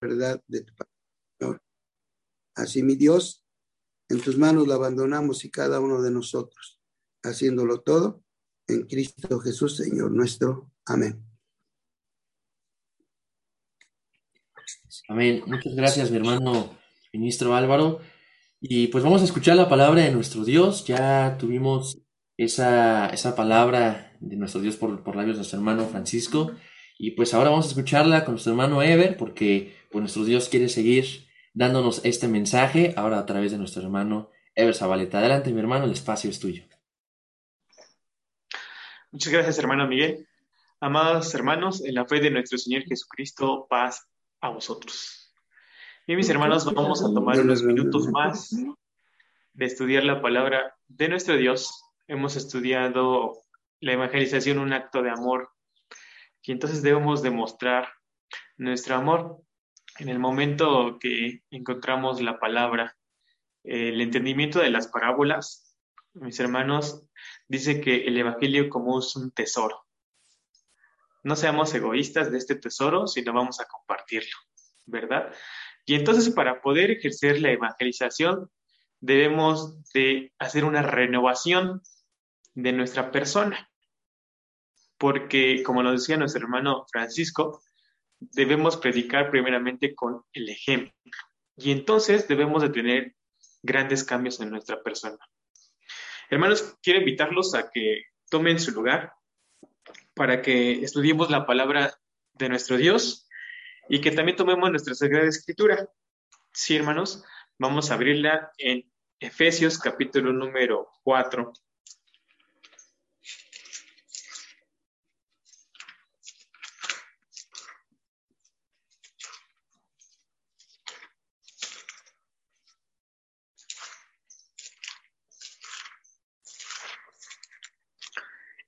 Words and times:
Verdad 0.00 0.42
de 0.46 0.62
tu 0.62 0.72
palabra. 0.74 1.62
Así, 2.54 2.82
mi 2.82 2.96
Dios, 2.96 3.44
en 4.08 4.20
tus 4.20 4.36
manos 4.38 4.66
la 4.66 4.74
abandonamos 4.74 5.44
y 5.44 5.50
cada 5.50 5.80
uno 5.80 6.02
de 6.02 6.10
nosotros, 6.10 6.80
haciéndolo 7.22 7.80
todo 7.80 8.24
en 8.66 8.86
Cristo 8.86 9.40
Jesús, 9.40 9.76
Señor 9.76 10.12
nuestro. 10.12 10.70
Amén. 10.86 11.24
Amén. 15.08 15.42
Muchas 15.46 15.74
gracias, 15.74 16.10
mi 16.10 16.16
hermano 16.16 16.78
ministro 17.12 17.54
Álvaro. 17.54 18.00
Y 18.60 18.88
pues 18.88 19.02
vamos 19.02 19.22
a 19.22 19.24
escuchar 19.24 19.56
la 19.56 19.68
palabra 19.68 20.02
de 20.02 20.12
nuestro 20.12 20.44
Dios. 20.44 20.84
Ya 20.86 21.36
tuvimos 21.38 21.98
esa, 22.36 23.08
esa 23.08 23.34
palabra 23.34 24.16
de 24.20 24.36
nuestro 24.36 24.60
Dios 24.60 24.76
por, 24.76 25.02
por 25.02 25.16
labios 25.16 25.36
de 25.36 25.40
nuestro 25.40 25.58
hermano 25.58 25.86
Francisco. 25.86 26.52
Y 27.02 27.12
pues 27.12 27.32
ahora 27.32 27.48
vamos 27.48 27.64
a 27.64 27.68
escucharla 27.70 28.26
con 28.26 28.34
nuestro 28.34 28.52
hermano 28.52 28.82
Ever, 28.82 29.16
porque 29.16 29.74
pues, 29.90 30.02
nuestro 30.02 30.22
Dios 30.22 30.50
quiere 30.50 30.68
seguir 30.68 31.06
dándonos 31.54 32.04
este 32.04 32.28
mensaje 32.28 32.92
ahora 32.94 33.18
a 33.18 33.24
través 33.24 33.52
de 33.52 33.56
nuestro 33.56 33.80
hermano 33.80 34.28
Ever 34.54 34.74
Zabaleta. 34.74 35.18
Adelante, 35.18 35.50
mi 35.50 35.60
hermano, 35.60 35.86
el 35.86 35.92
espacio 35.92 36.28
es 36.28 36.38
tuyo. 36.38 36.62
Muchas 39.12 39.32
gracias, 39.32 39.58
hermano 39.58 39.88
Miguel. 39.88 40.28
Amados 40.78 41.34
hermanos, 41.34 41.82
en 41.82 41.94
la 41.94 42.04
fe 42.04 42.20
de 42.20 42.30
nuestro 42.30 42.58
Señor 42.58 42.82
Jesucristo, 42.82 43.66
paz 43.70 44.06
a 44.42 44.50
vosotros. 44.50 45.32
Bien, 46.06 46.18
mis 46.18 46.28
hermanos, 46.28 46.66
vamos 46.66 47.02
a 47.02 47.06
tomar 47.06 47.40
unos 47.40 47.62
minutos 47.62 48.08
más 48.08 48.54
de 49.54 49.64
estudiar 49.64 50.04
la 50.04 50.20
palabra 50.20 50.76
de 50.86 51.08
nuestro 51.08 51.38
Dios. 51.38 51.82
Hemos 52.08 52.36
estudiado 52.36 53.38
la 53.80 53.94
evangelización, 53.94 54.58
un 54.58 54.74
acto 54.74 55.02
de 55.02 55.08
amor, 55.08 55.48
y 56.42 56.52
entonces 56.52 56.82
debemos 56.82 57.22
demostrar 57.22 57.88
nuestro 58.56 58.96
amor 58.96 59.42
en 59.98 60.08
el 60.08 60.18
momento 60.18 60.98
que 60.98 61.42
encontramos 61.50 62.20
la 62.20 62.38
palabra, 62.38 62.96
el 63.64 64.00
entendimiento 64.00 64.60
de 64.60 64.70
las 64.70 64.88
parábolas. 64.88 65.76
Mis 66.14 66.40
hermanos, 66.40 67.04
dice 67.48 67.80
que 67.80 68.06
el 68.06 68.16
Evangelio 68.16 68.68
como 68.68 68.98
es 68.98 69.14
un 69.16 69.30
tesoro. 69.30 69.86
No 71.22 71.36
seamos 71.36 71.74
egoístas 71.74 72.30
de 72.30 72.38
este 72.38 72.54
tesoro, 72.54 73.06
sino 73.06 73.32
vamos 73.32 73.60
a 73.60 73.66
compartirlo, 73.66 74.36
¿verdad? 74.86 75.34
Y 75.84 75.94
entonces 75.94 76.30
para 76.30 76.62
poder 76.62 76.90
ejercer 76.90 77.40
la 77.40 77.50
evangelización 77.50 78.50
debemos 79.00 79.82
de 79.92 80.32
hacer 80.38 80.64
una 80.64 80.82
renovación 80.82 81.82
de 82.54 82.72
nuestra 82.72 83.10
persona. 83.10 83.69
Porque, 85.00 85.62
como 85.62 85.82
lo 85.82 85.92
decía 85.92 86.18
nuestro 86.18 86.42
hermano 86.42 86.84
Francisco, 86.92 87.62
debemos 88.18 88.76
predicar 88.76 89.30
primeramente 89.30 89.94
con 89.94 90.24
el 90.34 90.50
ejemplo. 90.50 90.92
Y 91.56 91.72
entonces 91.72 92.28
debemos 92.28 92.60
de 92.60 92.68
tener 92.68 93.16
grandes 93.62 94.04
cambios 94.04 94.38
en 94.40 94.50
nuestra 94.50 94.82
persona. 94.82 95.16
Hermanos, 96.28 96.76
quiero 96.82 96.98
invitarlos 96.98 97.54
a 97.54 97.70
que 97.70 98.04
tomen 98.28 98.60
su 98.60 98.72
lugar 98.72 99.14
para 100.12 100.42
que 100.42 100.84
estudiemos 100.84 101.30
la 101.30 101.46
palabra 101.46 101.98
de 102.34 102.50
nuestro 102.50 102.76
Dios 102.76 103.26
y 103.88 104.02
que 104.02 104.10
también 104.10 104.36
tomemos 104.36 104.70
nuestra 104.70 104.94
Sagrada 104.94 105.26
Escritura. 105.26 105.88
Sí, 106.52 106.76
hermanos, 106.76 107.24
vamos 107.58 107.90
a 107.90 107.94
abrirla 107.94 108.52
en 108.58 108.84
Efesios 109.18 109.78
capítulo 109.78 110.30
número 110.34 110.90
4. 111.04 111.54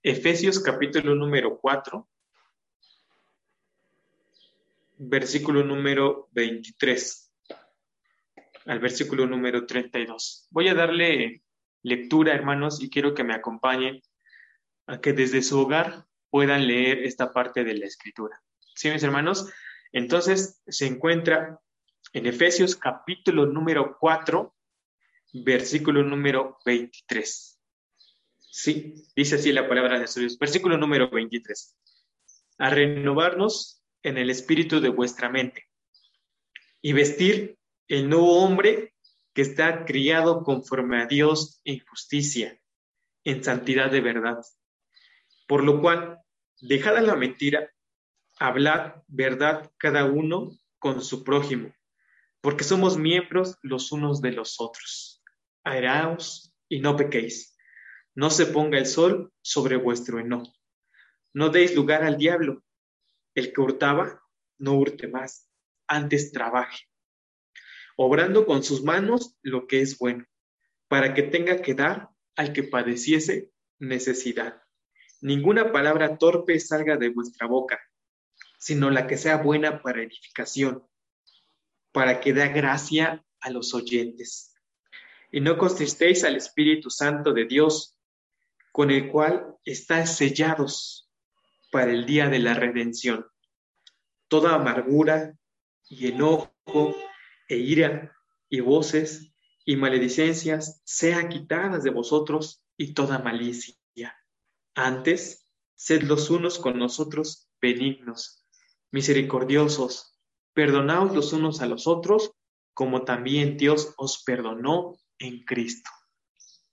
Efesios 0.04 0.58
capítulo 0.58 1.14
número 1.14 1.60
4, 1.60 2.08
versículo 4.98 5.62
número 5.62 6.28
23 6.32 7.32
al 8.66 8.80
versículo 8.80 9.26
número 9.26 9.64
32. 9.64 10.48
Voy 10.50 10.68
a 10.68 10.74
darle 10.74 11.42
lectura, 11.84 12.34
hermanos, 12.34 12.82
y 12.82 12.90
quiero 12.90 13.14
que 13.14 13.22
me 13.22 13.34
acompañen 13.34 14.02
a 14.86 15.00
que 15.00 15.12
desde 15.12 15.40
su 15.40 15.60
hogar 15.60 16.06
puedan 16.30 16.66
leer 16.66 17.04
esta 17.04 17.32
parte 17.32 17.62
de 17.62 17.74
la 17.74 17.86
escritura. 17.86 18.42
¿Sí, 18.74 18.90
mis 18.90 19.04
hermanos? 19.04 19.52
Entonces 19.92 20.62
se 20.66 20.86
encuentra 20.86 21.60
en 22.12 22.26
Efesios 22.26 22.74
capítulo 22.74 23.46
número 23.46 23.96
4, 24.00 24.52
versículo 25.32 26.02
número 26.02 26.58
23. 26.64 27.61
Sí, 28.54 29.06
dice 29.16 29.36
así 29.36 29.50
la 29.50 29.66
palabra 29.66 29.98
de 29.98 30.04
Dios. 30.14 30.38
Versículo 30.38 30.76
número 30.76 31.08
23. 31.08 31.74
A 32.58 32.68
renovarnos 32.68 33.82
en 34.02 34.18
el 34.18 34.28
espíritu 34.28 34.78
de 34.78 34.90
vuestra 34.90 35.30
mente 35.30 35.70
y 36.82 36.92
vestir 36.92 37.56
el 37.88 38.10
nuevo 38.10 38.44
hombre 38.44 38.94
que 39.32 39.40
está 39.40 39.86
criado 39.86 40.42
conforme 40.42 41.00
a 41.00 41.06
Dios 41.06 41.62
en 41.64 41.78
justicia, 41.86 42.60
en 43.24 43.42
santidad 43.42 43.90
de 43.90 44.02
verdad. 44.02 44.44
Por 45.48 45.64
lo 45.64 45.80
cual, 45.80 46.18
dejada 46.60 47.00
la 47.00 47.16
mentira, 47.16 47.72
hablad 48.38 48.96
verdad 49.06 49.72
cada 49.78 50.04
uno 50.04 50.50
con 50.78 51.02
su 51.02 51.24
prójimo, 51.24 51.74
porque 52.42 52.64
somos 52.64 52.98
miembros 52.98 53.56
los 53.62 53.92
unos 53.92 54.20
de 54.20 54.32
los 54.32 54.60
otros. 54.60 55.22
Airaos 55.64 56.54
y 56.68 56.80
no 56.80 56.96
pequéis. 56.96 57.51
No 58.14 58.30
se 58.30 58.46
ponga 58.46 58.78
el 58.78 58.86
sol 58.86 59.32
sobre 59.40 59.76
vuestro 59.76 60.18
enojo. 60.18 60.52
No 61.32 61.48
deis 61.48 61.74
lugar 61.74 62.04
al 62.04 62.18
diablo. 62.18 62.62
El 63.34 63.52
que 63.52 63.60
hurtaba, 63.60 64.22
no 64.58 64.74
hurte 64.74 65.08
más, 65.08 65.48
antes 65.86 66.32
trabaje, 66.32 66.86
obrando 67.96 68.46
con 68.46 68.62
sus 68.62 68.82
manos 68.82 69.36
lo 69.42 69.66
que 69.66 69.80
es 69.80 69.98
bueno, 69.98 70.26
para 70.88 71.14
que 71.14 71.22
tenga 71.22 71.62
que 71.62 71.74
dar 71.74 72.10
al 72.36 72.52
que 72.52 72.62
padeciese 72.62 73.50
necesidad. 73.78 74.62
Ninguna 75.20 75.72
palabra 75.72 76.18
torpe 76.18 76.58
salga 76.60 76.96
de 76.96 77.08
vuestra 77.08 77.46
boca, 77.46 77.80
sino 78.58 78.90
la 78.90 79.06
que 79.06 79.16
sea 79.16 79.38
buena 79.38 79.82
para 79.82 80.02
edificación, 80.02 80.86
para 81.92 82.20
que 82.20 82.32
dé 82.32 82.48
gracia 82.48 83.24
a 83.40 83.50
los 83.50 83.74
oyentes. 83.74 84.54
Y 85.30 85.40
no 85.40 85.56
consistéis 85.56 86.24
al 86.24 86.36
Espíritu 86.36 86.90
Santo 86.90 87.32
de 87.32 87.46
Dios, 87.46 87.96
con 88.72 88.90
el 88.90 89.10
cual 89.10 89.54
estáis 89.64 90.10
sellados 90.16 91.10
para 91.70 91.92
el 91.92 92.06
día 92.06 92.28
de 92.28 92.38
la 92.38 92.54
redención. 92.54 93.26
Toda 94.28 94.54
amargura 94.54 95.34
y 95.88 96.08
enojo 96.08 96.96
e 97.48 97.56
ira 97.56 98.16
y 98.48 98.60
voces 98.60 99.32
y 99.64 99.76
maledicencias 99.76 100.82
sean 100.84 101.28
quitadas 101.28 101.84
de 101.84 101.90
vosotros 101.90 102.64
y 102.76 102.94
toda 102.94 103.18
malicia. 103.18 103.78
Antes, 104.74 105.46
sed 105.74 106.02
los 106.02 106.30
unos 106.30 106.58
con 106.58 106.78
nosotros 106.78 107.48
benignos, 107.60 108.46
misericordiosos, 108.90 110.18
perdonaos 110.54 111.14
los 111.14 111.32
unos 111.32 111.60
a 111.60 111.66
los 111.66 111.86
otros, 111.86 112.32
como 112.72 113.04
también 113.04 113.58
Dios 113.58 113.92
os 113.98 114.22
perdonó 114.24 114.98
en 115.18 115.44
Cristo. 115.44 115.90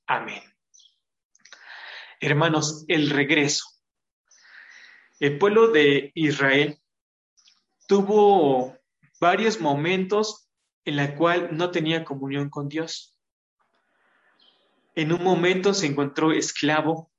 Amén. 0.08 0.49
Hermanos, 2.22 2.84
el 2.90 3.10
regreso. 3.10 3.64
El 5.22 5.38
pueblo 5.38 5.70
de 5.70 6.12
Israel 6.16 6.78
tuvo 7.88 8.78
varios 9.22 9.62
momentos 9.62 10.50
en 10.84 10.98
la 10.98 11.16
cual 11.16 11.56
no 11.56 11.72
tenía 11.72 12.04
comunión 12.04 12.50
con 12.50 12.68
Dios. 12.68 13.18
En 14.96 15.14
un 15.14 15.24
momento 15.24 15.74
se 15.74 15.86
encontró 15.86 16.34
esclavo 16.34 17.10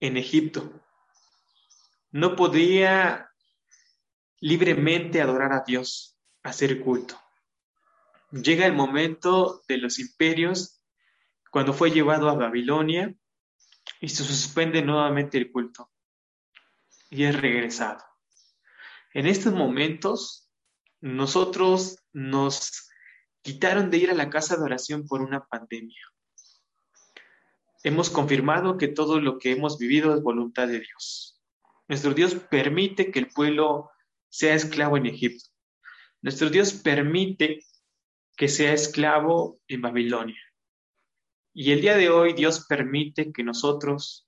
en 0.00 0.16
Egipto. 0.16 0.80
No 2.10 2.34
podía 2.34 3.30
libremente 4.40 5.20
adorar 5.20 5.52
a 5.52 5.64
Dios, 5.66 6.16
hacer 6.42 6.80
culto. 6.80 7.20
Llega 8.30 8.64
el 8.64 8.72
momento 8.72 9.62
de 9.68 9.76
los 9.76 9.98
imperios 9.98 10.82
cuando 11.50 11.74
fue 11.74 11.90
llevado 11.90 12.30
a 12.30 12.34
Babilonia 12.34 13.14
y 14.02 14.08
se 14.08 14.24
suspende 14.24 14.82
nuevamente 14.82 15.38
el 15.38 15.52
culto 15.52 15.88
y 17.08 17.22
es 17.22 17.40
regresado. 17.40 18.02
En 19.14 19.26
estos 19.26 19.54
momentos, 19.54 20.50
nosotros 21.00 21.98
nos 22.12 22.88
quitaron 23.42 23.90
de 23.90 23.98
ir 23.98 24.10
a 24.10 24.14
la 24.14 24.28
casa 24.28 24.56
de 24.56 24.64
oración 24.64 25.06
por 25.06 25.22
una 25.22 25.46
pandemia. 25.46 26.02
Hemos 27.84 28.10
confirmado 28.10 28.76
que 28.76 28.88
todo 28.88 29.20
lo 29.20 29.38
que 29.38 29.52
hemos 29.52 29.78
vivido 29.78 30.12
es 30.14 30.22
voluntad 30.22 30.66
de 30.66 30.80
Dios. 30.80 31.40
Nuestro 31.86 32.12
Dios 32.12 32.34
permite 32.34 33.12
que 33.12 33.20
el 33.20 33.28
pueblo 33.28 33.90
sea 34.28 34.54
esclavo 34.54 34.96
en 34.96 35.06
Egipto. 35.06 35.44
Nuestro 36.22 36.50
Dios 36.50 36.72
permite 36.72 37.64
que 38.36 38.48
sea 38.48 38.72
esclavo 38.72 39.60
en 39.68 39.80
Babilonia. 39.80 40.40
Y 41.54 41.72
el 41.72 41.82
día 41.82 41.96
de 41.96 42.08
hoy 42.08 42.32
Dios 42.32 42.64
permite 42.66 43.30
que 43.30 43.42
nosotros 43.42 44.26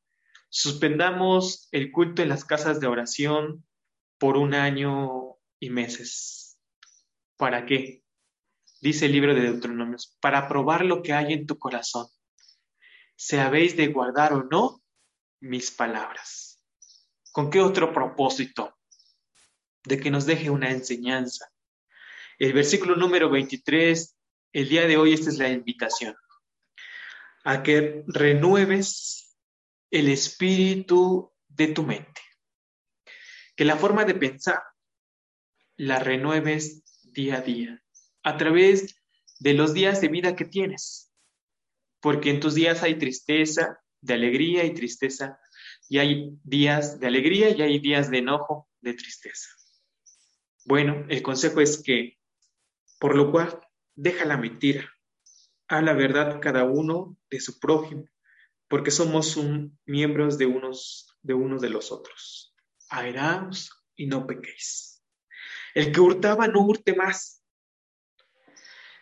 suspendamos 0.50 1.69
el 1.73 1.91
culto 1.91 2.21
en 2.21 2.29
las 2.29 2.44
casas 2.44 2.81
de 2.81 2.87
oración 2.87 3.67
por 4.19 4.37
un 4.37 4.53
año 4.53 5.37
y 5.59 5.71
meses. 5.71 6.59
¿Para 7.38 7.65
qué? 7.65 8.03
Dice 8.82 9.06
el 9.06 9.12
libro 9.12 9.35
de 9.35 9.41
Deuteronomios, 9.41 10.19
para 10.21 10.49
probar 10.49 10.85
lo 10.85 11.03
que 11.03 11.15
hay 11.15 11.32
en 11.32 11.47
tu 11.47 11.59
corazón. 11.59 12.06
Si 13.17 13.37
habéis 13.37 13.75
de 13.75 13.87
guardar 13.87 14.35
o 14.35 14.44
no 14.44 14.82
mis 15.41 15.71
palabras. 15.71 16.62
¿Con 17.32 17.49
qué 17.49 17.62
otro 17.62 17.93
propósito? 17.94 18.76
De 19.82 19.99
que 19.99 20.11
nos 20.11 20.26
deje 20.26 20.50
una 20.50 20.71
enseñanza. 20.71 21.50
El 22.38 22.53
versículo 22.53 22.97
número 22.97 23.31
23, 23.31 24.15
el 24.53 24.69
día 24.69 24.87
de 24.87 24.99
hoy 24.99 25.15
esta 25.15 25.31
es 25.31 25.38
la 25.38 25.49
invitación 25.49 26.15
a 27.44 27.62
que 27.62 28.02
renueves 28.06 29.37
el 29.91 30.08
espíritu 30.08 31.32
de 31.46 31.69
tu 31.69 31.85
mente. 31.85 32.20
Que 33.55 33.64
la 33.64 33.76
forma 33.76 34.05
de 34.05 34.14
pensar 34.14 34.61
la 35.76 35.99
renueves 35.99 36.82
día 37.05 37.37
a 37.37 37.41
día, 37.43 37.82
a 38.23 38.37
través 38.37 38.96
de 39.38 39.55
los 39.55 39.75
días 39.75 40.00
de 40.00 40.08
vida 40.08 40.35
que 40.35 40.46
tienes. 40.46 41.12
Porque 42.00 42.31
en 42.31 42.41
tus 42.41 42.55
días 42.55 42.82
hay 42.82 42.96
tristeza, 42.96 43.81
de 44.00 44.14
alegría 44.14 44.64
y 44.64 44.75
tristeza, 44.75 45.38
y 45.88 45.99
hay 45.99 46.31
días 46.43 46.99
de 46.99 47.06
alegría 47.06 47.50
y 47.50 47.62
hay 47.62 47.79
días 47.79 48.11
de 48.11 48.19
enojo, 48.19 48.69
de 48.81 48.94
tristeza. 48.94 49.49
Bueno, 50.64 51.05
el 51.08 51.23
consejo 51.23 51.61
es 51.61 51.82
que, 51.82 52.19
por 52.99 53.14
lo 53.17 53.31
cual, 53.31 53.61
deja 53.94 54.25
la 54.25 54.37
mentira, 54.37 54.94
a 55.69 55.82
la 55.82 55.93
verdad 55.93 56.40
cada 56.40 56.64
uno 56.64 57.16
de 57.31 57.40
su 57.40 57.58
prójimo, 57.58 58.05
porque 58.69 58.90
somos 58.90 59.38
miembros 59.87 60.38
de 60.38 60.46
unos, 60.46 61.16
de 61.22 61.34
de 61.34 61.70
los 61.70 61.93
otros. 61.93 62.55
Airaos 62.90 63.70
y 63.96 64.06
no 64.06 64.26
pequéis. 64.26 65.02
El 65.75 65.93
que 65.93 66.00
hurtaba 66.00 66.46
no 66.46 66.61
hurte 66.61 66.94
más. 66.94 67.43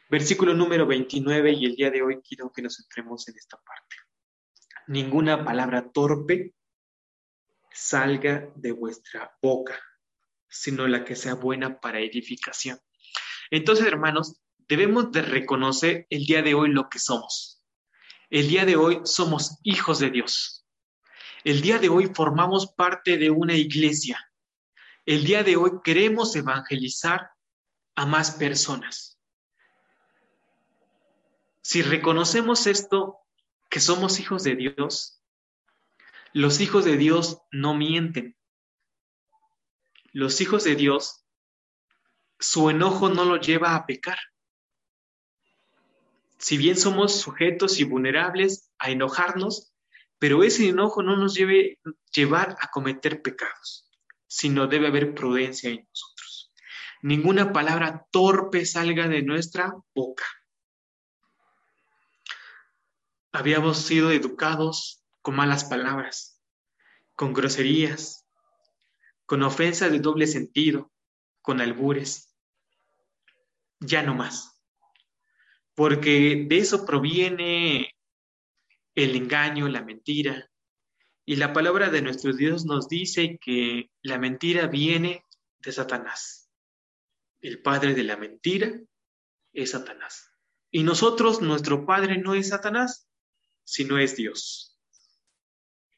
Versículo 0.09 0.55
número 0.55 0.87
29 0.87 1.53
y 1.53 1.65
el 1.65 1.75
día 1.75 1.91
de 1.91 2.03
hoy 2.03 2.21
quiero 2.21 2.53
que 2.53 2.63
nos 2.63 2.79
entremos 2.81 3.29
en 3.29 3.37
esta 3.37 3.57
parte. 3.57 3.97
Ninguna 4.87 5.45
palabra 5.45 5.91
torpe 5.91 6.55
salga 7.73 8.51
de 8.57 8.73
vuestra 8.73 9.35
boca, 9.41 9.81
sino 10.49 10.87
la 10.87 11.05
que 11.05 11.17
sea 11.17 11.35
buena 11.35 11.81
para 11.81 12.01
edificación. 12.01 12.79
Entonces, 13.51 13.87
hermanos, 13.87 14.42
debemos 14.73 15.13
de 15.13 15.21
reconocer 15.21 16.07
el 16.09 16.25
día 16.25 16.41
de 16.41 16.55
hoy 16.55 16.71
lo 16.71 16.89
que 16.89 16.99
somos. 16.99 17.63
El 18.31 18.49
día 18.49 18.65
de 18.65 18.75
hoy 18.75 19.03
somos 19.05 19.59
hijos 19.65 19.99
de 19.99 20.09
Dios. 20.09 20.67
El 21.45 21.61
día 21.61 21.79
de 21.79 21.91
hoy 21.91 22.11
formamos 22.15 22.73
parte 22.73 23.19
de 23.19 23.29
una 23.29 23.55
iglesia. 23.55 24.19
El 25.05 25.25
día 25.25 25.45
de 25.45 25.57
hoy 25.57 25.73
queremos 25.85 26.35
evangelizar 26.37 27.33
a 27.97 28.07
más 28.07 28.31
personas. 28.31 29.19
Si 31.61 31.83
reconocemos 31.83 32.67
esto, 32.67 33.19
que 33.69 33.79
somos 33.79 34.21
hijos 34.21 34.43
de 34.43 34.57
Dios, 34.57 35.23
los 36.33 36.63
hijos 36.63 36.87
de 36.87 36.97
Dios 36.97 37.43
no 37.51 37.75
mienten. 37.75 38.39
Los 40.13 40.41
hijos 40.41 40.65
de 40.65 40.77
Dios, 40.77 41.27
su 42.39 42.71
enojo 42.71 43.11
no 43.11 43.27
lo 43.27 43.37
lleva 43.37 43.75
a 43.75 43.85
pecar 43.85 44.17
si 46.43 46.57
bien 46.59 46.77
somos 46.77 47.21
sujetos 47.21 47.79
y 47.79 47.85
vulnerables 47.85 48.69
a 48.81 48.91
enojarnos, 48.91 49.73
pero 50.19 50.43
ese 50.43 50.69
enojo 50.69 51.01
no 51.01 51.17
nos 51.17 51.35
debe 51.35 51.79
llevar 52.13 52.57
a 52.61 52.69
cometer 52.69 53.23
pecados, 53.23 53.89
sino 54.27 54.67
debe 54.67 54.89
haber 54.89 55.15
prudencia 55.15 55.71
en 55.71 55.87
nosotros. 55.89 56.53
Ninguna 57.01 57.53
palabra 57.53 58.07
torpe 58.11 58.67
salga 58.67 59.07
de 59.07 59.23
nuestra 59.23 59.73
boca. 59.95 60.25
Habíamos 63.31 63.79
sido 63.79 64.11
educados 64.11 65.01
con 65.21 65.37
malas 65.37 65.65
palabras, 65.65 66.43
con 67.15 67.33
groserías, 67.35 68.27
con 69.27 69.45
ofensas 69.45 69.93
de 69.93 70.01
doble 70.01 70.27
sentido, 70.27 70.91
con 71.41 71.61
albures. 71.61 72.35
Ya 73.79 74.03
no 74.03 74.15
más 74.15 74.52
porque 75.75 76.47
de 76.49 76.59
eso 76.59 76.85
proviene 76.85 77.95
el 78.95 79.17
engaño, 79.17 79.69
la 79.69 79.83
mentira. 79.83 80.51
Y 81.25 81.37
la 81.37 81.53
palabra 81.53 81.91
de 81.91 82.03
nuestro 82.03 82.33
Dios 82.33 82.65
nos 82.65 82.89
dice 82.89 83.39
que 83.41 83.91
la 84.03 84.19
mentira 84.19 84.67
viene 84.67 85.25
de 85.61 85.73
Satanás. 85.73 86.51
El 87.41 87.63
padre 87.63 87.95
de 87.95 88.03
la 88.03 88.17
mentira 88.17 88.81
es 89.53 89.71
Satanás. 89.71 90.31
Y 90.71 90.83
nosotros, 90.83 91.41
nuestro 91.43 91.87
padre 91.87 92.19
no 92.19 92.35
es 92.35 92.49
Satanás, 92.49 93.09
sino 93.65 93.99
es 93.99 94.17
Dios. 94.17 94.79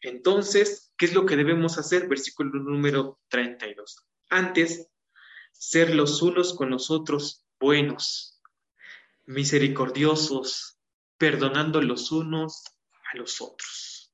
Entonces, 0.00 0.93
¿qué 0.99 1.07
es 1.07 1.14
lo 1.14 1.25
que 1.25 1.37
debemos 1.37 1.78
hacer? 1.78 2.09
Versículo 2.09 2.61
número 2.61 3.21
32. 3.28 4.04
Antes, 4.28 4.90
ser 5.52 5.95
los 5.95 6.21
unos 6.21 6.54
con 6.54 6.71
los 6.71 6.90
otros 6.90 7.47
buenos, 7.59 8.34
misericordiosos, 9.26 10.78
perdonando 11.19 11.81
los 11.81 12.12
unos 12.12 12.64
a 13.12 13.16
los 13.16 13.40
otros. 13.40 14.12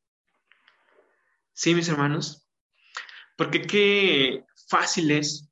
¿Sí, 1.52 1.74
mis 1.74 1.88
hermanos? 1.88 2.46
Porque 3.36 3.62
qué 3.62 4.44
fácil 4.68 5.10
es 5.10 5.50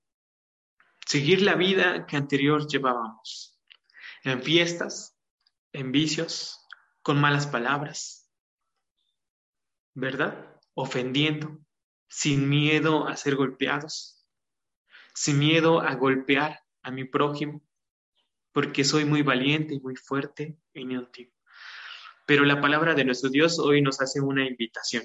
seguir 1.07 1.43
la 1.43 1.55
vida 1.55 2.07
que 2.07 2.17
anterior 2.17 2.67
llevábamos, 2.67 3.59
en 4.25 4.43
fiestas, 4.43 5.17
en 5.73 5.93
vicios, 5.93 6.67
con 7.03 7.21
malas 7.21 7.47
palabras, 7.47 8.31
¿verdad? 9.95 10.61
Ofendiendo, 10.75 11.59
sin 12.09 12.49
miedo 12.49 13.09
a 13.09 13.17
ser 13.17 13.37
golpeados, 13.37 14.27
sin 15.15 15.39
miedo 15.39 15.81
a 15.81 15.95
golpear 15.95 16.63
a 16.83 16.91
mi 16.91 17.05
prójimo, 17.05 17.68
porque 18.59 18.83
soy 18.83 19.05
muy 19.05 19.23
valiente 19.23 19.75
y 19.75 19.79
muy 19.79 19.95
fuerte 19.95 20.59
en 20.75 20.89
mi 20.89 20.97
Pero 22.27 22.45
la 22.45 22.61
palabra 22.61 22.93
de 22.97 23.05
nuestro 23.05 23.31
Dios 23.31 23.61
hoy 23.61 23.83
nos 23.83 24.01
hace 24.01 24.21
una 24.21 24.49
invitación. 24.49 25.05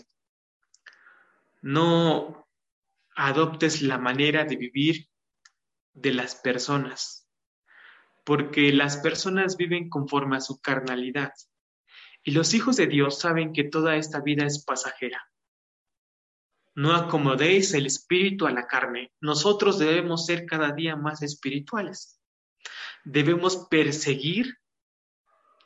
No 1.62 2.48
adoptes 3.16 3.84
la 3.84 4.00
manera 4.00 4.46
de 4.46 4.56
vivir 4.56 5.08
de 5.94 6.14
las 6.14 6.34
personas, 6.34 7.30
porque 8.24 8.74
las 8.74 8.98
personas 8.98 9.56
viven 9.56 9.88
conforme 9.88 10.38
a 10.38 10.42
su 10.42 10.60
carnalidad. 10.60 11.32
Y 12.24 12.32
los 12.32 12.56
hijos 12.56 12.76
de 12.78 12.88
Dios 12.88 13.20
saben 13.20 13.54
que 13.54 13.66
toda 13.66 13.98
esta 13.98 14.20
vida 14.20 14.48
es 14.48 14.66
pasajera. 14.66 15.22
No 16.74 16.96
acomodéis 16.96 17.76
el 17.76 17.86
espíritu 17.86 18.48
a 18.48 18.52
la 18.52 18.66
carne. 18.66 19.14
Nosotros 19.22 19.78
debemos 19.78 20.26
ser 20.26 20.48
cada 20.48 20.72
día 20.72 20.96
más 20.96 21.22
espirituales. 21.22 22.20
Debemos 23.04 23.68
perseguir 23.70 24.58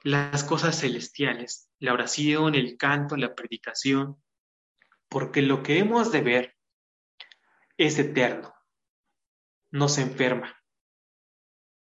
las 0.04 0.44
cosas 0.44 0.80
celestiales, 0.80 1.70
la 1.80 1.94
oración, 1.94 2.56
el 2.56 2.78
canto, 2.78 3.18
la 3.18 3.36
predicación, 3.36 4.22
porque 5.10 5.42
lo 5.42 5.64
que 5.64 5.80
hemos 5.80 6.12
de 6.12 6.22
ver 6.22 6.58
es 7.78 8.00
eterno. 8.00 8.54
No 9.70 9.90
se 9.90 10.02
enferma, 10.02 10.58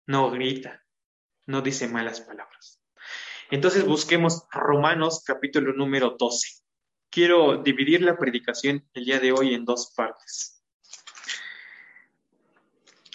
no 0.07 0.31
grita, 0.31 0.85
no 1.47 1.61
dice 1.61 1.89
malas 1.89 2.21
palabras. 2.21 2.81
Entonces 3.51 3.85
busquemos 3.85 4.45
Romanos 4.51 5.23
capítulo 5.25 5.73
número 5.73 6.17
12. 6.19 6.63
Quiero 7.11 7.63
dividir 7.63 8.03
la 8.03 8.17
predicación 8.17 8.89
el 8.95 9.05
día 9.05 9.21
de 9.21 9.33
hoy 9.33 9.55
en 9.55 9.65
dos 9.65 9.93
partes. 9.95 10.63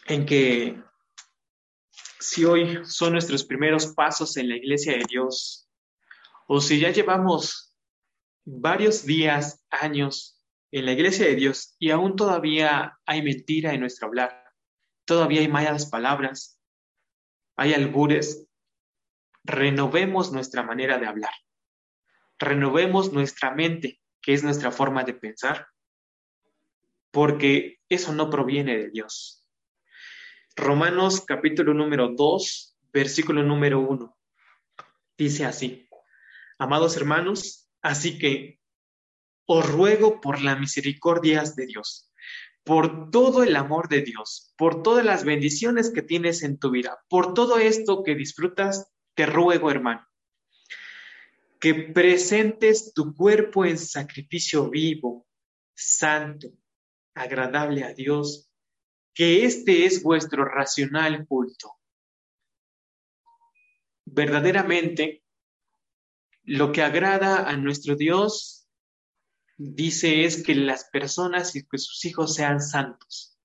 En 0.05 0.25
que 0.25 0.81
si 2.19 2.45
hoy 2.45 2.79
son 2.85 3.13
nuestros 3.13 3.43
primeros 3.43 3.87
pasos 3.87 4.37
en 4.37 4.49
la 4.49 4.57
iglesia 4.57 4.97
de 4.97 5.05
Dios, 5.07 5.69
o 6.47 6.61
si 6.61 6.79
ya 6.79 6.91
llevamos 6.91 7.75
varios 8.45 9.05
días, 9.05 9.65
años 9.69 10.41
en 10.71 10.85
la 10.85 10.91
iglesia 10.91 11.25
de 11.25 11.35
Dios 11.35 11.75
y 11.79 11.91
aún 11.91 12.15
todavía 12.15 12.99
hay 13.05 13.21
mentira 13.21 13.73
en 13.73 13.81
nuestro 13.81 14.07
hablar, 14.07 14.51
todavía 15.05 15.41
hay 15.41 15.47
malas 15.47 15.87
palabras, 15.89 16.59
hay 17.55 17.73
albures, 17.73 18.47
renovemos 19.43 20.31
nuestra 20.31 20.63
manera 20.63 20.97
de 20.97 21.07
hablar 21.07 21.33
renovemos 22.39 23.11
nuestra 23.11 23.51
mente, 23.51 24.01
que 24.21 24.33
es 24.33 24.43
nuestra 24.43 24.71
forma 24.71 25.03
de 25.03 25.13
pensar, 25.13 25.67
porque 27.11 27.79
eso 27.89 28.13
no 28.13 28.29
proviene 28.29 28.77
de 28.77 28.89
Dios. 28.89 29.38
Romanos 30.59 31.21
capítulo 31.21 31.73
número 31.73 32.09
2, 32.09 32.77
versículo 32.91 33.43
número 33.43 33.79
1, 33.79 34.17
dice 35.17 35.45
así, 35.45 35.87
amados 36.57 36.97
hermanos, 36.97 37.69
así 37.81 38.19
que 38.19 38.59
os 39.45 39.65
ruego 39.71 40.19
por 40.19 40.41
las 40.41 40.59
misericordias 40.59 41.55
de 41.55 41.65
Dios, 41.65 42.11
por 42.65 43.09
todo 43.09 43.43
el 43.43 43.55
amor 43.55 43.87
de 43.87 44.01
Dios, 44.01 44.53
por 44.57 44.83
todas 44.83 45.05
las 45.05 45.23
bendiciones 45.23 45.91
que 45.91 46.01
tienes 46.01 46.43
en 46.43 46.59
tu 46.59 46.71
vida, 46.71 46.99
por 47.07 47.33
todo 47.33 47.57
esto 47.57 48.03
que 48.03 48.15
disfrutas, 48.15 48.91
te 49.15 49.25
ruego, 49.25 49.71
hermano, 49.71 50.05
que 51.61 51.73
presentes 51.73 52.93
tu 52.93 53.15
cuerpo 53.15 53.65
en 53.65 53.77
sacrificio 53.77 54.69
vivo, 54.69 55.25
santo, 55.73 56.49
agradable 57.13 57.85
a 57.85 57.93
Dios, 57.93 58.48
que 59.13 59.45
este 59.45 59.85
es 59.85 60.03
vuestro 60.03 60.45
racional 60.45 61.25
culto. 61.27 61.77
Verdaderamente, 64.05 65.23
lo 66.43 66.71
que 66.71 66.81
agrada 66.81 67.49
a 67.49 67.57
nuestro 67.57 67.95
Dios, 67.95 68.67
dice, 69.57 70.23
es 70.23 70.43
que 70.43 70.55
las 70.55 70.85
personas 70.85 71.55
y 71.55 71.67
que 71.67 71.77
sus 71.77 72.03
hijos 72.05 72.33
sean 72.33 72.61
santos. 72.61 73.37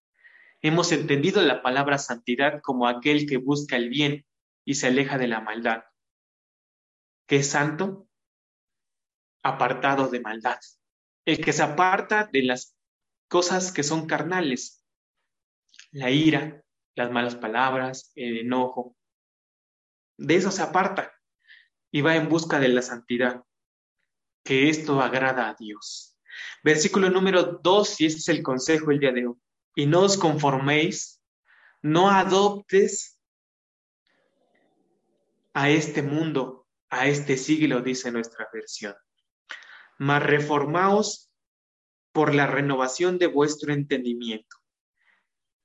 Hemos 0.63 0.93
entendido 0.93 1.43
la 1.43 1.63
palabra 1.63 1.99
santidad 1.99 2.63
como 2.63 2.89
aquel 2.89 3.27
que 3.27 3.37
busca 3.37 3.77
el 3.77 3.91
bien 3.91 4.25
y 4.65 4.75
se 4.75 4.87
aleja 4.87 5.19
de 5.19 5.29
la 5.29 5.41
maldad. 5.41 5.85
¿Qué 7.27 7.37
es 7.37 7.51
santo? 7.51 8.09
Apartado 9.43 10.09
de 10.09 10.21
maldad. 10.21 10.59
El 11.27 11.45
que 11.45 11.53
se 11.53 11.63
aparta 11.63 12.29
de 12.33 12.45
las 12.45 12.77
cosas 13.29 13.73
que 13.73 13.83
son 13.83 14.07
carnales. 14.07 14.84
La 15.95 16.11
ira, 16.11 16.61
las 16.97 17.13
malas 17.13 17.37
palabras, 17.37 18.11
el 18.17 18.39
enojo. 18.39 18.97
De 20.17 20.35
eso 20.35 20.51
se 20.51 20.61
aparta 20.61 21.13
y 21.93 22.01
va 22.01 22.17
en 22.17 22.29
busca 22.29 22.59
de 22.59 22.69
la 22.69 22.83
santidad. 22.83 23.45
Que 24.45 24.69
esto 24.69 25.01
agrada 25.01 25.49
a 25.49 25.55
Dios. 25.55 26.19
Versículo 26.65 27.11
número 27.11 27.61
2, 27.63 28.01
y 28.01 28.07
este 28.07 28.19
es 28.19 28.29
el 28.29 28.43
consejo 28.43 28.91
el 28.91 28.99
día 28.99 29.13
de 29.13 29.29
hoy. 29.29 29.37
Y 29.77 29.87
no 29.87 30.01
os 30.01 30.19
conforméis, 30.19 31.23
no 31.81 32.11
adoptes 32.11 33.21
a 35.53 35.71
este 35.71 36.03
mundo, 36.03 36.67
a 36.91 37.07
este 37.07 37.37
siglo, 37.37 37.83
dice 37.83 38.11
nuestra 38.11 38.49
versión. 38.53 38.97
Mas 39.99 40.25
reformaos 40.25 41.31
por 42.11 42.35
la 42.35 42.49
renovación 42.49 43.19
de 43.19 43.29
vuestro 43.29 43.73
entendimiento, 43.73 44.57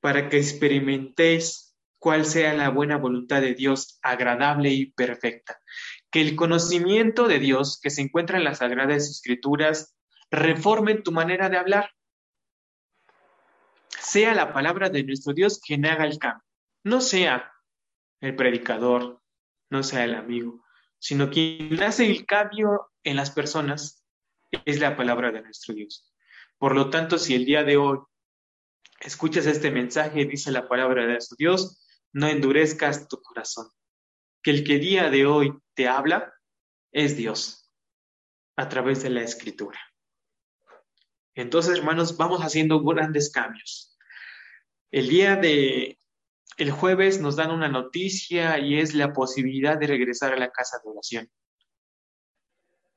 para 0.02 0.30
que 0.30 0.38
experimentéis 0.38 1.76
cuál 2.00 2.26
sea 2.26 2.54
la 2.54 2.70
buena 2.70 2.98
voluntad 2.98 3.42
de 3.42 3.54
Dios, 3.54 4.00
agradable 4.02 4.70
y 4.70 4.92
perfecta. 4.92 5.60
Que 6.10 6.22
el 6.22 6.36
conocimiento 6.36 7.28
de 7.28 7.40
Dios 7.40 7.80
que 7.82 7.90
se 7.90 8.02
encuentra 8.02 8.38
en 8.38 8.46
las 8.46 8.60
Sagradas 8.60 9.10
Escrituras 9.10 9.96
reforme 10.32 10.96
tu 10.96 11.12
manera 11.12 11.50
de 11.50 11.58
hablar. 11.58 11.92
Sea 14.00 14.34
la 14.34 14.54
palabra 14.54 14.90
de 14.90 15.04
nuestro 15.04 15.34
Dios 15.34 15.60
quien 15.60 15.86
haga 15.86 16.06
el 16.06 16.18
cambio. 16.18 16.44
No 16.84 17.02
sea 17.02 17.52
el 18.22 18.36
predicador, 18.36 19.22
no 19.70 19.84
sea 19.84 20.06
el 20.06 20.16
amigo, 20.16 20.64
sino 20.98 21.30
quien 21.30 21.82
hace 21.84 22.06
el 22.06 22.26
cambio 22.26 22.90
en 23.04 23.18
las 23.18 23.32
personas 23.32 24.04
es 24.66 24.80
la 24.80 24.96
palabra 24.96 25.32
de 25.32 25.42
nuestro 25.42 25.76
Dios. 25.76 26.12
Por 26.58 26.76
lo 26.76 26.90
tanto, 26.90 27.18
si 27.18 27.36
el 27.36 27.46
día 27.46 27.64
de 27.64 27.78
hoy 27.78 28.00
escuchas 29.02 29.46
este 29.46 29.72
mensaje, 29.72 30.26
dice 30.26 30.52
la 30.52 30.68
palabra 30.68 31.04
de 31.04 31.14
nuestro 31.14 31.36
Dios, 31.38 31.86
no 32.12 32.28
endurezcas 32.28 33.08
tu 33.08 33.22
corazón. 33.22 33.68
Que 34.42 34.52
el 34.52 34.64
que 34.64 34.80
día 34.80 35.10
de 35.10 35.26
hoy 35.26 35.54
te 35.74 35.88
habla 35.88 36.34
es 36.92 37.16
Dios 37.18 37.72
a 38.56 38.70
través 38.70 39.04
de 39.04 39.10
la 39.10 39.22
escritura. 39.22 39.80
Entonces, 41.36 41.78
hermanos, 41.78 42.18
vamos 42.18 42.42
haciendo 42.42 42.82
grandes 42.84 43.32
cambios. 43.32 43.98
El 44.92 45.08
día 45.08 45.36
de 45.36 46.00
el 46.58 46.72
jueves 46.72 47.22
nos 47.22 47.38
dan 47.38 47.52
una 47.52 47.70
noticia 47.70 48.60
y 48.60 48.80
es 48.80 48.94
la 48.94 49.14
posibilidad 49.14 49.78
de 49.78 49.88
regresar 49.88 50.34
a 50.34 50.38
la 50.38 50.52
casa 50.52 50.78
de 50.84 50.90
oración. 50.90 51.32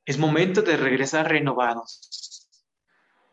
Es 0.04 0.18
momento 0.18 0.62
de 0.62 0.76
regresar 0.76 1.30
renovados. 1.30 2.31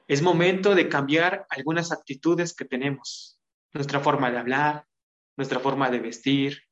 Es 0.10 0.24
momento 0.24 0.74
de 0.74 0.90
cambiar 0.90 1.46
algunas 1.52 1.92
actitudes 1.92 2.56
que 2.56 2.66
tenemos. 2.66 3.40
Nuestra 3.74 4.00
forma 4.00 4.32
de 4.32 4.40
hablar, 4.40 4.88
nuestra 5.38 5.60
forma 5.60 5.92
de 5.92 6.00
vestir, 6.00 6.64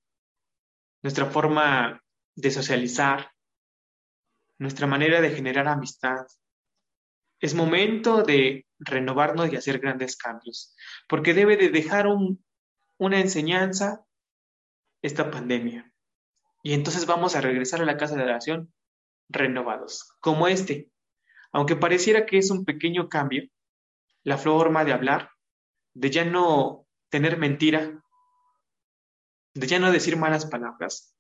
nuestra 1.04 1.28
forma 1.28 2.04
de 2.36 2.50
socializar, 2.50 3.32
nuestra 4.58 4.88
manera 4.88 5.22
de 5.22 5.30
generar 5.30 5.68
amistad. 5.68 6.26
Es 7.40 7.54
momento 7.54 8.24
de 8.24 8.66
renovarnos 8.80 9.54
y 9.54 9.56
hacer 9.56 9.78
grandes 9.78 10.18
cambios, 10.18 10.76
porque 11.08 11.36
debe 11.36 11.58
de 11.58 11.70
dejar 11.70 12.08
un, 12.08 12.44
una 12.98 13.20
enseñanza 13.20 14.04
esta 15.04 15.30
pandemia. 15.30 15.94
Y 16.64 16.74
entonces 16.74 17.06
vamos 17.06 17.36
a 17.36 17.42
regresar 17.42 17.84
a 17.84 17.86
la 17.86 17.98
casa 17.98 18.16
de 18.16 18.24
oración 18.24 18.74
renovados, 19.30 20.12
como 20.22 20.48
este. 20.48 20.90
Aunque 21.58 21.76
pareciera 21.76 22.28
que 22.28 22.38
es 22.38 22.52
un 22.52 22.66
pequeño 22.66 23.10
cambio, 23.10 23.50
la 24.22 24.38
forma 24.38 24.86
de 24.86 24.94
hablar, 24.94 25.32
de 25.96 26.12
ya 26.12 26.24
no 26.24 26.86
tener 27.10 27.40
mentira, 27.40 28.00
de 29.56 29.66
ya 29.66 29.80
no 29.80 29.92
decir 29.92 30.18
malas 30.18 30.46
palabras, 30.46 31.18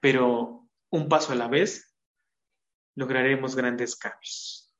pero 0.00 0.68
un 0.90 1.08
paso 1.08 1.32
a 1.32 1.34
la 1.34 1.48
vez, 1.48 1.96
lograremos 2.94 3.56
grandes 3.56 3.96
cambios. 3.96 4.70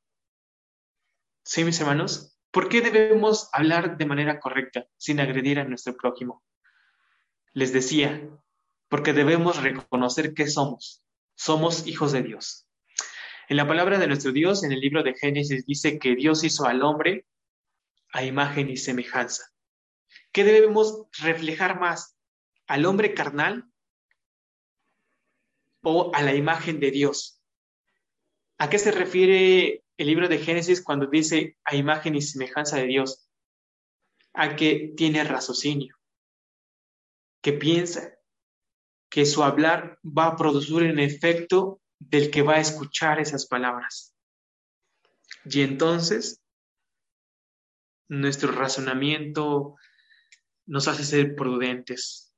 ¿Sí, 1.45 1.65
mis 1.65 1.81
hermanos? 1.81 2.39
¿Por 2.51 2.69
qué 2.69 2.83
debemos 2.83 3.49
hablar 3.55 3.97
de 3.97 4.05
manera 4.05 4.39
correcta, 4.39 4.87
sin 4.99 5.19
agredir 5.19 5.61
a 5.61 5.65
nuestro 5.65 5.97
prójimo? 5.97 6.45
Les 7.55 7.73
decía, 7.73 8.21
porque 8.89 9.15
debemos 9.15 9.63
reconocer 9.63 10.35
que 10.35 10.47
somos. 10.47 11.03
Somos 11.37 11.87
hijos 11.87 12.13
de 12.13 12.23
Dios. 12.23 12.68
En 13.49 13.57
la 13.57 13.67
palabra 13.67 13.99
de 13.99 14.07
nuestro 14.07 14.31
Dios, 14.31 14.63
en 14.63 14.73
el 14.73 14.81
libro 14.81 15.03
de 15.03 15.15
Génesis, 15.15 15.65
dice 15.65 15.99
que 15.99 16.15
Dios 16.15 16.45
hizo 16.45 16.67
al 16.67 16.83
hombre 16.83 17.27
a 18.13 18.23
imagen 18.23 18.69
y 18.69 18.77
semejanza. 18.77 19.51
¿Qué 20.33 20.45
debemos 20.45 21.07
reflejar 21.19 21.81
más? 21.81 22.15
¿Al 22.67 22.85
hombre 22.85 23.15
carnal 23.15 23.65
o 25.81 26.11
a 26.15 26.21
la 26.21 26.35
imagen 26.35 26.79
de 26.79 26.91
Dios? 26.91 27.43
¿A 28.59 28.69
qué 28.69 28.79
se 28.79 28.93
refiere 28.93 29.83
el 29.97 30.07
libro 30.07 30.29
de 30.29 30.39
Génesis 30.39 30.83
cuando 30.83 31.07
dice 31.07 31.57
a 31.65 31.75
imagen 31.75 32.17
y 32.17 32.21
semejanza 32.21 32.77
de 32.77 32.87
Dios, 32.87 33.31
a 34.35 34.57
que 34.57 34.93
tiene 34.95 35.25
raciocinio, 35.25 35.97
que 37.41 37.55
piensa, 37.55 38.13
que 39.09 39.25
su 39.25 39.43
hablar 39.43 39.99
va 40.05 40.27
a 40.27 40.37
producir 40.37 40.83
un 40.83 40.99
efecto 40.99 41.81
del 41.99 42.31
que 42.31 42.43
va 42.43 42.55
a 42.55 42.61
escuchar 42.61 43.21
esas 43.21 43.47
palabras. 43.47 44.15
Y 45.45 45.63
entonces 45.63 46.43
nuestro 48.09 48.53
razonamiento 48.53 49.77
nos 50.67 50.89
hace 50.89 51.05
ser 51.05 51.35
prudentes. 51.35 52.35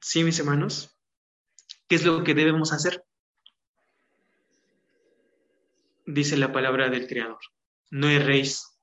¿Sí, 0.00 0.24
mis 0.24 0.38
hermanos? 0.38 0.96
¿Qué 1.88 1.96
es 1.96 2.04
lo 2.04 2.24
que 2.24 2.34
debemos 2.34 2.72
hacer? 2.72 3.04
Dice 6.06 6.36
la 6.36 6.52
palabra 6.52 6.88
del 6.88 7.06
Creador. 7.06 7.40
No 7.90 8.08
erréis. 8.08 8.78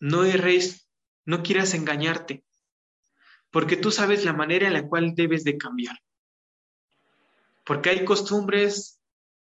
No 0.00 0.24
erréis. 0.24 0.88
No 1.26 1.42
quieras 1.42 1.74
engañarte. 1.74 2.44
Porque 3.50 3.76
tú 3.76 3.90
sabes 3.90 4.24
la 4.24 4.32
manera 4.32 4.66
en 4.66 4.74
la 4.74 4.86
cual 4.86 5.14
debes 5.14 5.44
de 5.44 5.58
cambiar. 5.58 5.98
Porque 7.68 7.90
hay 7.90 8.04
costumbres 8.04 9.00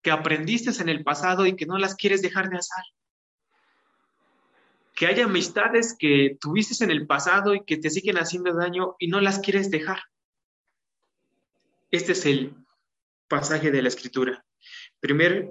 que 0.02 0.12
aprendiste 0.12 0.72
en 0.82 0.88
el 0.88 1.04
pasado 1.04 1.46
y 1.46 1.58
que 1.58 1.66
no 1.66 1.78
las 1.78 1.96
quieres 1.96 2.22
dejar 2.22 2.50
de 2.50 2.58
hacer 2.58 2.84
que 4.94 5.08
hay 5.08 5.22
amistades 5.22 5.96
que 5.98 6.38
tuviste 6.40 6.84
en 6.84 6.92
el 6.92 7.08
pasado 7.08 7.56
y 7.56 7.66
que 7.66 7.78
te 7.78 7.90
siguen 7.90 8.18
haciendo 8.18 8.54
daño 8.54 8.96
y 9.00 9.08
no 9.08 9.20
las 9.22 9.40
quieres 9.40 9.72
dejar. 9.72 10.00
Este 11.92 12.12
es 12.12 12.26
el 12.26 12.56
pasaje 13.28 13.72
de 13.72 13.82
la 13.82 13.88
escritura. 13.88 14.46
Primer, 15.00 15.50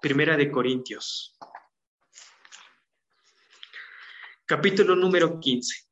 primera 0.00 0.36
de 0.36 0.50
Corintios. 0.50 1.38
Capítulo 4.46 4.96
número 4.96 5.38
15. 5.38 5.86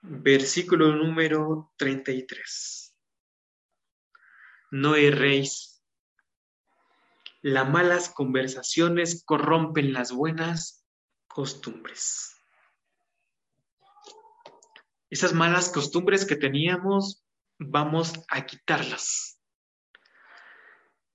Versículo 0.00 0.94
número 0.94 1.72
33. 1.76 2.77
No 4.70 4.94
erréis 4.96 5.78
las 7.40 7.70
malas 7.70 8.10
conversaciones 8.10 9.22
corrompen 9.24 9.92
las 9.92 10.12
buenas 10.12 10.84
costumbres. 11.28 12.34
Esas 15.08 15.32
malas 15.32 15.70
costumbres 15.70 16.26
que 16.26 16.36
teníamos, 16.36 17.24
vamos 17.58 18.12
a 18.28 18.44
quitarlas. 18.44 19.40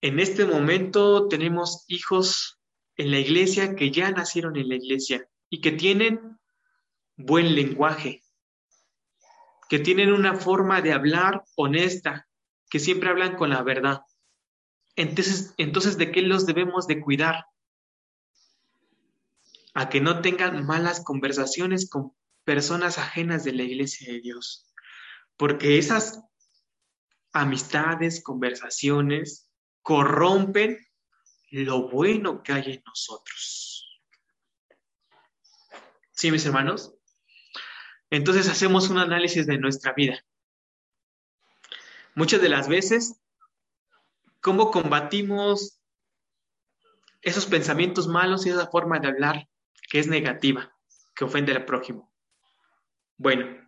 En 0.01 0.19
este 0.19 0.45
momento 0.45 1.27
tenemos 1.27 1.83
hijos 1.87 2.59
en 2.95 3.11
la 3.11 3.19
iglesia 3.19 3.75
que 3.75 3.91
ya 3.91 4.09
nacieron 4.11 4.55
en 4.55 4.69
la 4.69 4.75
iglesia 4.75 5.27
y 5.49 5.61
que 5.61 5.71
tienen 5.71 6.39
buen 7.15 7.53
lenguaje, 7.53 8.23
que 9.69 9.79
tienen 9.79 10.11
una 10.11 10.35
forma 10.35 10.81
de 10.81 10.93
hablar 10.93 11.43
honesta, 11.55 12.27
que 12.73 12.79
siempre 12.79 13.07
hablan 13.07 13.35
con 13.35 13.51
la 13.51 13.61
verdad. 13.61 14.01
Entonces, 14.95 15.53
entonces, 15.57 15.95
¿de 15.99 16.11
qué 16.11 16.23
los 16.23 16.47
debemos 16.47 16.87
de 16.87 17.01
cuidar? 17.01 17.45
A 19.75 19.89
que 19.89 20.01
no 20.01 20.23
tengan 20.23 20.65
malas 20.65 21.03
conversaciones 21.03 21.87
con 21.87 22.15
personas 22.43 22.97
ajenas 22.97 23.43
de 23.43 23.53
la 23.53 23.61
iglesia 23.61 24.11
de 24.11 24.21
Dios. 24.21 24.73
Porque 25.37 25.77
esas 25.77 26.23
amistades, 27.31 28.23
conversaciones, 28.23 29.47
corrompen 29.83 30.79
lo 31.51 31.89
bueno 31.89 32.41
que 32.41 32.53
hay 32.53 32.71
en 32.71 32.83
nosotros. 32.87 34.01
¿Sí, 36.11 36.31
mis 36.31 36.43
hermanos? 36.47 36.95
Entonces 38.09 38.49
hacemos 38.49 38.89
un 38.89 38.97
análisis 38.97 39.45
de 39.45 39.59
nuestra 39.59 39.93
vida. 39.93 40.25
Muchas 42.15 42.41
de 42.41 42.49
las 42.49 42.67
veces 42.67 43.23
¿Cómo 44.43 44.71
combatimos 44.71 45.79
esos 47.21 47.45
pensamientos 47.45 48.09
malos 48.09 48.45
y 48.45 48.49
esa 48.49 48.67
forma 48.67 48.99
de 48.99 49.07
hablar 49.07 49.47
que 49.89 49.99
es 49.99 50.07
negativa, 50.07 50.75
que 51.15 51.23
ofende 51.23 51.53
al 51.53 51.63
prójimo? 51.63 52.13
Bueno, 53.15 53.65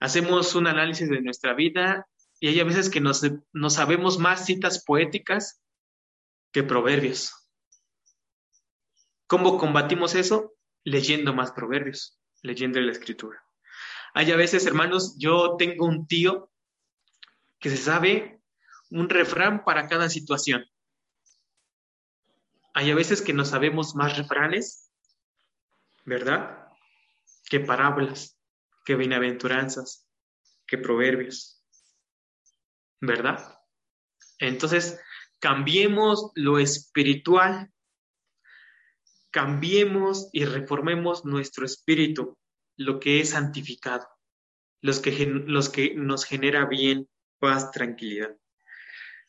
hacemos 0.00 0.56
un 0.56 0.66
análisis 0.66 1.08
de 1.08 1.22
nuestra 1.22 1.54
vida 1.54 2.04
y 2.40 2.48
hay 2.48 2.58
a 2.58 2.64
veces 2.64 2.90
que 2.90 3.00
nos, 3.00 3.22
sabemos 3.68 4.18
más 4.18 4.44
citas 4.44 4.82
poéticas 4.84 5.62
que 6.50 6.64
proverbios. 6.64 7.32
¿Cómo 9.28 9.56
combatimos 9.56 10.16
eso? 10.16 10.56
Leyendo 10.82 11.32
más 11.32 11.52
proverbios, 11.52 12.18
leyendo 12.42 12.80
la 12.80 12.90
escritura. 12.90 13.40
Hay 14.14 14.32
a 14.32 14.36
veces, 14.36 14.66
hermanos, 14.66 15.14
yo 15.16 15.54
tengo 15.56 15.86
un 15.86 16.08
tío 16.08 16.50
que 17.64 17.70
se 17.70 17.78
sabe 17.78 18.42
un 18.90 19.08
refrán 19.08 19.64
para 19.64 19.88
cada 19.88 20.10
situación. 20.10 20.66
Hay 22.74 22.90
a 22.90 22.94
veces 22.94 23.22
que 23.22 23.32
no 23.32 23.46
sabemos 23.46 23.94
más 23.94 24.18
refranes, 24.18 24.92
¿verdad? 26.04 26.68
Que 27.48 27.60
parábolas, 27.60 28.38
que 28.84 28.96
bienaventuranzas, 28.96 30.06
que 30.66 30.76
proverbios, 30.76 31.64
¿verdad? 33.00 33.58
Entonces, 34.40 35.00
cambiemos 35.38 36.32
lo 36.34 36.58
espiritual, 36.58 37.72
cambiemos 39.30 40.28
y 40.32 40.44
reformemos 40.44 41.24
nuestro 41.24 41.64
espíritu, 41.64 42.36
lo 42.76 43.00
que 43.00 43.20
es 43.20 43.30
santificado, 43.30 44.06
los 44.82 45.00
que, 45.00 45.24
los 45.24 45.70
que 45.70 45.94
nos 45.94 46.26
genera 46.26 46.66
bien, 46.66 47.08
paz, 47.44 47.70
tranquilidad. 47.70 48.34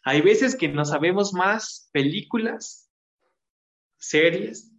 Hay 0.06 0.22
veces 0.22 0.56
que 0.56 0.70
no 0.70 0.86
sabemos 0.86 1.34
más 1.34 1.90
películas, 1.92 2.90
series, 3.98 4.72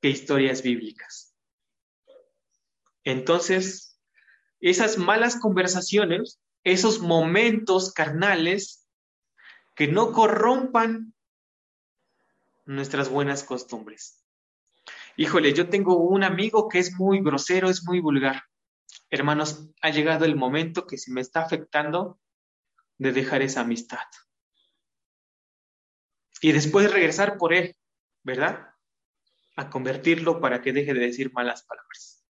que 0.00 0.08
historias 0.10 0.62
bíblicas. 0.62 1.34
Entonces, 3.02 4.00
esas 4.60 4.98
malas 4.98 5.40
conversaciones, 5.40 6.40
esos 6.62 7.00
momentos 7.00 7.92
carnales 7.92 8.88
que 9.74 9.88
no 9.88 10.12
corrompan 10.12 11.12
nuestras 12.66 13.08
buenas 13.08 13.42
costumbres. 13.42 14.24
Híjole, 15.16 15.54
yo 15.54 15.68
tengo 15.68 15.96
un 15.96 16.22
amigo 16.22 16.68
que 16.68 16.78
es 16.78 16.94
muy 16.94 17.20
grosero, 17.20 17.68
es 17.68 17.84
muy 17.84 17.98
vulgar. 17.98 18.44
Hermanos, 19.10 19.70
ha 19.82 19.90
llegado 19.90 20.24
el 20.24 20.36
momento 20.36 20.86
que 20.86 20.98
se 20.98 21.10
me 21.10 21.20
está 21.20 21.40
afectando 21.40 22.20
de 22.98 23.12
dejar 23.12 23.42
esa 23.42 23.60
amistad 23.60 24.06
y 26.40 26.52
después 26.52 26.92
regresar 26.92 27.38
por 27.38 27.54
él, 27.54 27.74
¿verdad? 28.22 28.68
A 29.56 29.70
convertirlo 29.70 30.40
para 30.40 30.62
que 30.62 30.72
deje 30.72 30.94
de 30.94 31.00
decir 31.00 31.32
malas 31.32 31.64
palabras. 31.64 32.24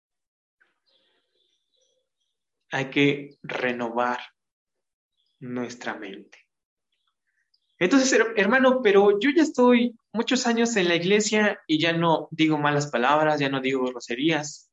Hay 2.70 2.90
que 2.90 3.38
renovar 3.42 4.20
nuestra 5.40 5.94
mente. 5.94 6.38
Entonces, 7.78 8.16
hermano, 8.36 8.82
pero 8.82 9.18
yo 9.18 9.30
ya 9.30 9.42
estoy 9.42 9.98
muchos 10.12 10.46
años 10.46 10.76
en 10.76 10.88
la 10.88 10.94
iglesia 10.94 11.60
y 11.66 11.78
ya 11.78 11.92
no 11.92 12.28
digo 12.30 12.56
malas 12.56 12.90
palabras, 12.90 13.40
ya 13.40 13.48
no 13.48 13.60
digo 13.60 13.84
groserías. 13.86 14.70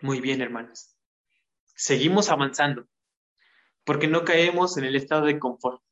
Muy 0.00 0.20
bien, 0.20 0.40
hermanos. 0.40 0.94
Seguimos 1.74 2.28
avanzando, 2.28 2.86
porque 3.84 4.08
no 4.08 4.24
caemos 4.24 4.76
en 4.76 4.84
el 4.84 4.96
estado 4.96 5.26
de 5.26 5.38
confort 5.38 5.82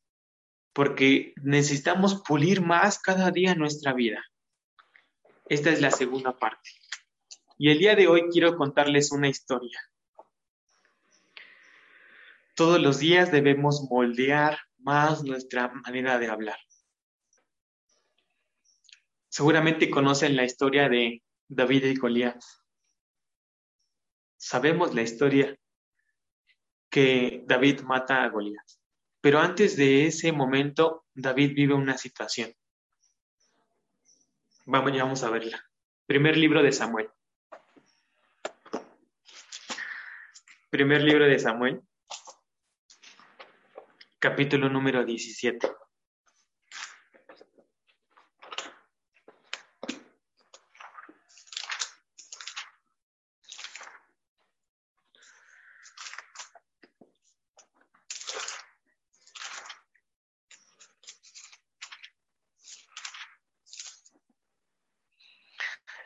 porque 0.79 1.33
necesitamos 1.43 2.21
pulir 2.25 2.61
más 2.61 2.99
cada 2.99 3.31
día 3.31 3.53
nuestra 3.53 3.91
vida. 3.91 4.23
Esta 5.49 5.71
es 5.71 5.81
la 5.81 5.91
segunda 5.91 6.39
parte. 6.39 6.69
Y 7.57 7.69
el 7.69 7.79
día 7.79 7.97
de 7.97 8.07
hoy 8.07 8.29
quiero 8.31 8.55
contarles 8.55 9.11
una 9.11 9.27
historia. 9.27 9.77
Todos 12.55 12.79
los 12.79 12.99
días 12.99 13.29
debemos 13.29 13.89
moldear 13.89 14.57
más 14.77 15.21
nuestra 15.25 15.67
manera 15.67 16.17
de 16.17 16.29
hablar. 16.29 16.59
Seguramente 19.27 19.89
conocen 19.89 20.37
la 20.37 20.45
historia 20.45 20.87
de 20.87 21.21
David 21.49 21.83
y 21.83 21.95
Goliat. 21.95 22.41
Sabemos 24.37 24.95
la 24.95 25.01
historia 25.01 25.58
que 26.89 27.43
David 27.45 27.81
mata 27.81 28.23
a 28.23 28.29
Goliat. 28.29 28.65
Pero 29.21 29.39
antes 29.39 29.75
de 29.75 30.07
ese 30.07 30.31
momento, 30.31 31.05
David 31.13 31.53
vive 31.53 31.73
una 31.73 31.97
situación. 31.97 32.53
Vamos, 34.65 34.93
ya 34.93 35.03
vamos 35.03 35.23
a 35.23 35.29
verla. 35.29 35.63
Primer 36.05 36.37
libro 36.37 36.63
de 36.63 36.71
Samuel. 36.71 37.09
Primer 40.69 41.01
libro 41.01 41.25
de 41.25 41.39
Samuel, 41.39 41.81
capítulo 44.19 44.69
número 44.69 45.03
17. 45.03 45.67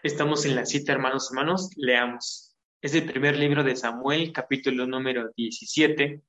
Estamos 0.03 0.43
en 0.43 0.57
la 0.57 0.65
cita, 0.65 0.91
hermanos, 0.91 1.29
hermanos, 1.31 1.69
leamos. 1.77 2.57
Es 2.81 2.93
el 2.93 3.05
primer 3.05 3.37
libro 3.37 3.63
de 3.63 3.73
Samuel, 3.77 4.33
capítulo 4.33 4.85
número 4.85 5.31
17. 5.37 6.21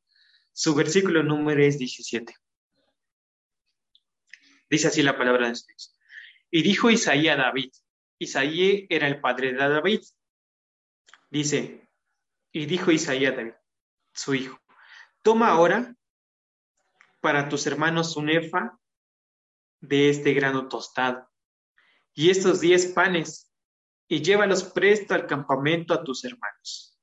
Su 0.52 0.76
versículo 0.76 1.24
número 1.24 1.60
es 1.60 1.76
17. 1.76 2.36
Dice 4.70 4.86
así 4.86 5.02
la 5.02 5.18
palabra 5.18 5.48
de 5.48 5.54
Dios. 5.66 5.98
Y 6.52 6.62
dijo 6.62 6.88
Isaí 6.88 7.26
a 7.26 7.34
David. 7.34 7.72
Isaí 8.20 8.86
era 8.88 9.08
el 9.08 9.20
padre 9.20 9.54
de 9.54 9.58
David. 9.58 10.02
Dice, 11.28 11.90
y 12.52 12.66
dijo 12.66 12.92
Isaí 12.92 13.26
a 13.26 13.32
David, 13.32 13.54
su 14.12 14.36
hijo, 14.36 14.56
toma 15.20 15.48
ahora 15.48 15.96
para 17.20 17.48
tus 17.48 17.66
hermanos 17.66 18.16
un 18.16 18.30
efa 18.30 18.78
de 19.80 20.10
este 20.10 20.32
grano 20.32 20.68
tostado 20.68 21.28
y 22.14 22.30
estos 22.30 22.60
diez 22.60 22.86
panes 22.86 23.50
y 24.08 24.22
llévalos 24.22 24.64
presto 24.64 25.14
al 25.14 25.26
campamento 25.26 25.94
a 25.94 26.04
tus 26.04 26.24
hermanos. 26.24 26.98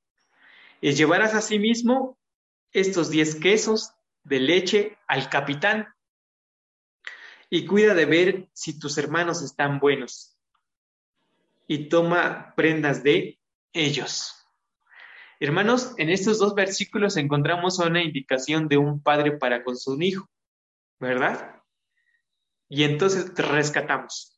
Y 0.80 0.92
llevarás 0.92 1.34
asimismo 1.34 2.18
estos 2.72 3.10
diez 3.10 3.36
quesos 3.36 3.92
de 4.24 4.40
leche 4.40 4.98
al 5.06 5.28
capitán. 5.28 5.88
Y 7.50 7.66
cuida 7.66 7.94
de 7.94 8.06
ver 8.06 8.48
si 8.52 8.78
tus 8.78 8.96
hermanos 8.98 9.42
están 9.42 9.78
buenos. 9.78 10.36
Y 11.66 11.88
toma 11.88 12.54
prendas 12.56 13.02
de 13.02 13.38
ellos. 13.72 14.42
Hermanos, 15.38 15.94
en 15.98 16.08
estos 16.08 16.38
dos 16.38 16.54
versículos 16.54 17.16
encontramos 17.16 17.78
una 17.78 18.02
indicación 18.02 18.68
de 18.68 18.78
un 18.78 19.02
padre 19.02 19.32
para 19.38 19.64
con 19.64 19.76
su 19.76 20.00
hijo, 20.00 20.30
¿verdad? 21.00 21.62
Y 22.68 22.84
entonces 22.84 23.34
rescatamos. 23.34 24.31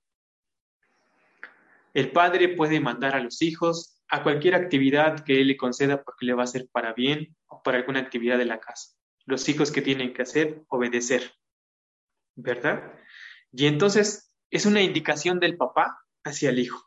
El 1.94 2.10
padre 2.10 2.48
puede 2.48 2.80
mandar 2.80 3.14
a 3.14 3.20
los 3.20 3.40
hijos 3.40 4.02
a 4.08 4.22
cualquier 4.22 4.56
actividad 4.56 5.24
que 5.24 5.40
él 5.40 5.48
le 5.48 5.56
conceda 5.56 6.02
porque 6.02 6.26
le 6.26 6.34
va 6.34 6.42
a 6.42 6.48
ser 6.48 6.68
para 6.70 6.92
bien 6.92 7.36
o 7.46 7.62
para 7.62 7.78
alguna 7.78 8.00
actividad 8.00 8.36
de 8.36 8.44
la 8.44 8.60
casa. 8.60 8.90
Los 9.24 9.48
hijos 9.48 9.70
que 9.70 9.80
tienen 9.80 10.12
que 10.12 10.22
hacer, 10.22 10.64
obedecer. 10.68 11.32
¿Verdad? 12.34 12.92
Y 13.52 13.66
entonces 13.66 14.32
es 14.50 14.66
una 14.66 14.82
indicación 14.82 15.38
del 15.38 15.56
papá 15.56 16.04
hacia 16.24 16.50
el 16.50 16.58
hijo. 16.58 16.84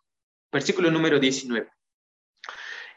Versículo 0.52 0.92
número 0.92 1.20
19. 1.20 1.72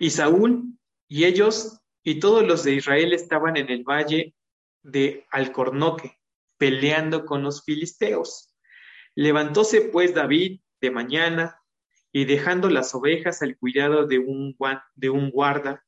Y 0.00 0.10
Saúl 0.10 0.78
y 1.08 1.24
ellos 1.24 1.80
y 2.02 2.18
todos 2.18 2.44
los 2.44 2.64
de 2.64 2.74
Israel 2.74 3.12
estaban 3.12 3.56
en 3.56 3.70
el 3.70 3.84
valle 3.84 4.34
de 4.82 5.26
Alcornoque, 5.30 6.18
peleando 6.56 7.24
con 7.24 7.42
los 7.42 7.62
filisteos. 7.64 8.54
Levantóse 9.14 9.82
pues 9.82 10.14
David 10.14 10.60
de 10.80 10.90
mañana 10.90 11.59
y 12.12 12.24
dejando 12.24 12.68
las 12.70 12.94
ovejas 12.94 13.42
al 13.42 13.56
cuidado 13.56 14.06
de 14.06 14.18
un, 14.18 14.56
de 14.94 15.10
un 15.10 15.30
guarda, 15.30 15.84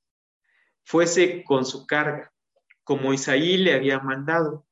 fuese 0.84 1.44
con 1.44 1.64
su 1.64 1.86
carga, 1.86 2.32
como 2.84 3.12
Isaí 3.12 3.56
le 3.56 3.74
había 3.74 3.98
mandado, 4.00 4.66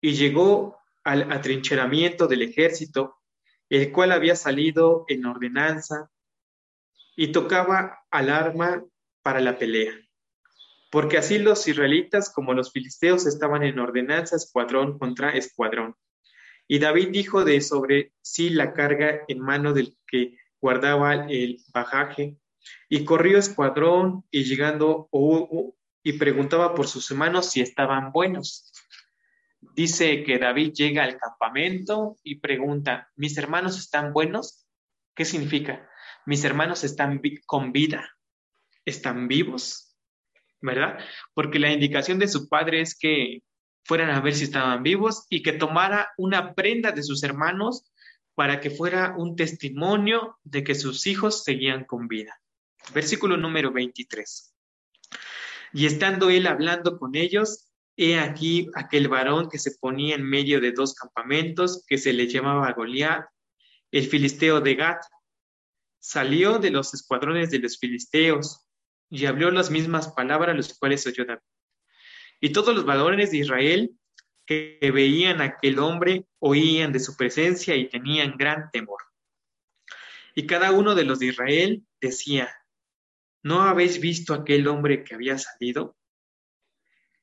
y 0.00 0.14
llegó 0.14 0.78
al 1.04 1.32
atrincheramiento 1.32 2.26
del 2.26 2.42
ejército, 2.42 3.16
el 3.68 3.90
cual 3.92 4.12
había 4.12 4.36
salido 4.36 5.04
en 5.08 5.26
ordenanza, 5.26 6.10
y 7.16 7.32
tocaba 7.32 8.00
al 8.10 8.30
arma 8.30 8.84
para 9.22 9.40
la 9.40 9.58
pelea. 9.58 9.92
Porque 10.90 11.18
así 11.18 11.38
los 11.38 11.66
israelitas 11.68 12.30
como 12.30 12.52
los 12.52 12.72
filisteos 12.72 13.26
estaban 13.26 13.62
en 13.62 13.78
ordenanza 13.78 14.36
escuadrón 14.36 14.98
contra 14.98 15.30
escuadrón. 15.30 15.96
Y 16.68 16.78
David 16.78 17.08
dijo 17.10 17.44
de 17.44 17.60
sobre 17.60 18.12
sí 18.20 18.50
la 18.50 18.72
carga 18.72 19.22
en 19.28 19.40
mano 19.40 19.72
del 19.72 19.96
que 20.06 20.36
guardaba 20.62 21.26
el 21.28 21.58
bajaje, 21.74 22.38
y 22.88 23.04
corrió 23.04 23.38
escuadrón 23.38 24.24
y 24.30 24.44
llegando 24.44 25.08
y 26.04 26.12
preguntaba 26.14 26.74
por 26.74 26.86
sus 26.86 27.10
hermanos 27.10 27.50
si 27.50 27.60
estaban 27.60 28.12
buenos. 28.12 28.72
Dice 29.74 30.22
que 30.22 30.38
David 30.38 30.72
llega 30.72 31.02
al 31.02 31.18
campamento 31.18 32.16
y 32.22 32.36
pregunta, 32.36 33.10
¿mis 33.16 33.36
hermanos 33.38 33.78
están 33.78 34.12
buenos? 34.12 34.64
¿Qué 35.14 35.24
significa? 35.24 35.88
Mis 36.26 36.44
hermanos 36.44 36.84
están 36.84 37.20
con 37.44 37.72
vida, 37.72 38.08
están 38.84 39.26
vivos, 39.26 39.96
¿verdad? 40.60 40.98
Porque 41.34 41.58
la 41.58 41.72
indicación 41.72 42.18
de 42.20 42.28
su 42.28 42.48
padre 42.48 42.80
es 42.80 42.96
que 42.96 43.42
fueran 43.84 44.10
a 44.10 44.20
ver 44.20 44.34
si 44.34 44.44
estaban 44.44 44.84
vivos 44.84 45.26
y 45.28 45.42
que 45.42 45.52
tomara 45.52 46.12
una 46.16 46.54
prenda 46.54 46.92
de 46.92 47.02
sus 47.02 47.24
hermanos 47.24 47.91
para 48.34 48.60
que 48.60 48.70
fuera 48.70 49.14
un 49.16 49.36
testimonio 49.36 50.38
de 50.42 50.64
que 50.64 50.74
sus 50.74 51.06
hijos 51.06 51.44
seguían 51.44 51.84
con 51.84 52.08
vida. 52.08 52.40
Versículo 52.94 53.36
número 53.36 53.72
23. 53.72 54.54
Y 55.74 55.86
estando 55.86 56.30
él 56.30 56.46
hablando 56.46 56.98
con 56.98 57.14
ellos, 57.14 57.72
he 57.96 58.18
aquí 58.18 58.68
aquel 58.74 59.08
varón 59.08 59.48
que 59.48 59.58
se 59.58 59.72
ponía 59.78 60.14
en 60.14 60.24
medio 60.24 60.60
de 60.60 60.72
dos 60.72 60.94
campamentos, 60.94 61.84
que 61.86 61.98
se 61.98 62.12
le 62.12 62.26
llamaba 62.26 62.72
Goliat, 62.72 63.26
el 63.90 64.06
filisteo 64.06 64.60
de 64.60 64.74
Gat, 64.74 65.02
salió 65.98 66.58
de 66.58 66.70
los 66.70 66.94
escuadrones 66.94 67.50
de 67.50 67.60
los 67.60 67.78
filisteos 67.78 68.66
y 69.08 69.26
habló 69.26 69.50
las 69.50 69.70
mismas 69.70 70.08
palabras 70.08 70.56
los 70.56 70.76
cuales 70.78 71.06
oyó 71.06 71.24
David. 71.24 71.42
Y 72.40 72.50
todos 72.50 72.74
los 72.74 72.84
varones 72.84 73.30
de 73.30 73.38
Israel 73.38 73.92
que 74.80 74.90
veían 74.90 75.40
a 75.40 75.44
aquel 75.44 75.78
hombre 75.78 76.26
oían 76.38 76.92
de 76.92 77.00
su 77.00 77.16
presencia 77.16 77.76
y 77.76 77.88
tenían 77.88 78.36
gran 78.36 78.70
temor. 78.70 79.02
Y 80.34 80.46
cada 80.46 80.72
uno 80.72 80.94
de 80.94 81.04
los 81.04 81.18
de 81.18 81.26
Israel 81.26 81.86
decía, 82.00 82.52
¿no 83.42 83.62
habéis 83.62 84.00
visto 84.00 84.34
aquel 84.34 84.66
hombre 84.68 85.04
que 85.04 85.14
había 85.14 85.38
salido? 85.38 85.96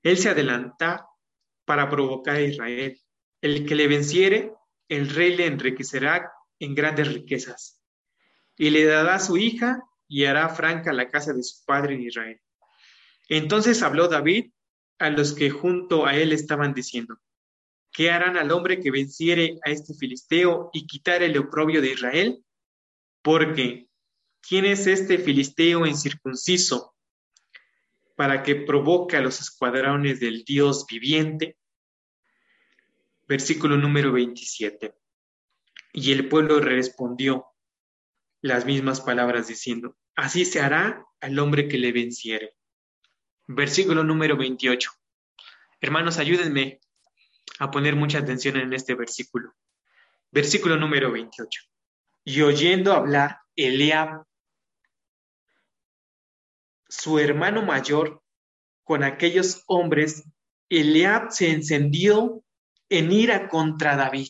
Él 0.03 0.17
se 0.17 0.29
adelanta 0.29 1.07
para 1.65 1.89
provocar 1.89 2.35
a 2.35 2.41
Israel. 2.41 2.99
El 3.41 3.65
que 3.65 3.75
le 3.75 3.87
venciere, 3.87 4.53
el 4.87 5.09
rey 5.09 5.35
le 5.35 5.45
enriquecerá 5.45 6.31
en 6.59 6.75
grandes 6.75 7.07
riquezas, 7.13 7.81
y 8.57 8.69
le 8.69 8.85
dará 8.85 9.19
su 9.19 9.37
hija 9.37 9.81
y 10.07 10.25
hará 10.25 10.49
franca 10.49 10.91
la 10.91 11.07
casa 11.09 11.33
de 11.33 11.43
su 11.43 11.63
padre 11.65 11.95
en 11.95 12.01
Israel. 12.01 12.41
Entonces 13.29 13.81
habló 13.81 14.07
David 14.07 14.51
a 14.99 15.09
los 15.09 15.33
que 15.33 15.49
junto 15.49 16.05
a 16.05 16.15
él 16.15 16.33
estaban 16.33 16.73
diciendo, 16.73 17.17
¿qué 17.91 18.11
harán 18.11 18.37
al 18.37 18.51
hombre 18.51 18.81
que 18.81 18.91
venciere 18.91 19.57
a 19.65 19.71
este 19.71 19.93
filisteo 19.93 20.69
y 20.73 20.85
quitar 20.85 21.23
el 21.23 21.37
oprobio 21.37 21.81
de 21.81 21.93
Israel? 21.93 22.43
Porque, 23.21 23.87
¿quién 24.41 24.65
es 24.65 24.87
este 24.87 25.17
filisteo 25.17 25.85
incircunciso 25.85 26.93
para 28.15 28.43
que 28.43 28.55
provoque 28.55 29.15
a 29.15 29.21
los 29.21 29.39
escuadrones 29.39 30.19
del 30.19 30.43
Dios 30.43 30.85
viviente? 30.85 31.57
Versículo 33.27 33.77
número 33.77 34.11
27. 34.11 34.93
Y 35.93 36.11
el 36.11 36.27
pueblo 36.27 36.59
respondió 36.59 37.45
las 38.41 38.65
mismas 38.65 38.99
palabras 39.01 39.47
diciendo, 39.47 39.97
así 40.15 40.43
se 40.43 40.59
hará 40.59 41.05
al 41.21 41.39
hombre 41.39 41.67
que 41.67 41.77
le 41.77 41.91
venciere 41.91 42.58
versículo 43.49 44.03
número 44.03 44.37
28. 44.37 44.91
Hermanos, 45.81 46.19
ayúdenme 46.19 46.79
a 47.57 47.71
poner 47.71 47.95
mucha 47.95 48.19
atención 48.19 48.57
en 48.57 48.73
este 48.73 48.93
versículo. 48.93 49.55
Versículo 50.31 50.77
número 50.77 51.11
28. 51.11 51.61
Y 52.25 52.41
oyendo 52.41 52.93
hablar 52.93 53.39
Eliab, 53.55 54.23
su 56.87 57.17
hermano 57.17 57.63
mayor, 57.63 58.21
con 58.83 59.03
aquellos 59.03 59.63
hombres, 59.65 60.23
Eliab 60.69 61.31
se 61.31 61.49
encendió 61.49 62.43
en 62.87 63.11
ira 63.11 63.49
contra 63.49 63.95
David. 63.95 64.29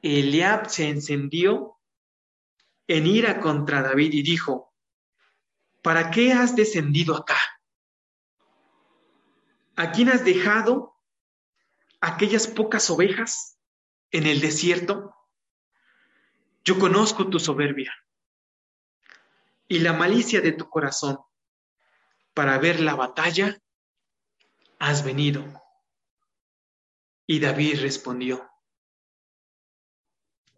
Eliab 0.00 0.70
se 0.70 0.88
encendió 0.88 1.76
en 2.86 3.06
ira 3.06 3.40
contra 3.40 3.82
David 3.82 4.14
y 4.14 4.22
dijo, 4.22 4.67
¿para 5.88 6.10
qué 6.10 6.34
has 6.34 6.54
descendido 6.54 7.16
acá? 7.16 7.38
¿A 9.74 9.90
quién 9.90 10.10
has 10.10 10.22
dejado 10.22 10.94
aquellas 12.02 12.46
pocas 12.46 12.90
ovejas 12.90 13.58
en 14.10 14.26
el 14.26 14.42
desierto? 14.42 15.16
Yo 16.62 16.78
conozco 16.78 17.30
tu 17.30 17.40
soberbia 17.40 17.90
y 19.66 19.78
la 19.78 19.94
malicia 19.94 20.42
de 20.42 20.52
tu 20.52 20.68
corazón. 20.68 21.20
Para 22.34 22.58
ver 22.58 22.80
la 22.80 22.94
batalla 22.94 23.58
has 24.78 25.02
venido. 25.02 25.42
Y 27.26 27.40
David 27.40 27.80
respondió, 27.80 28.46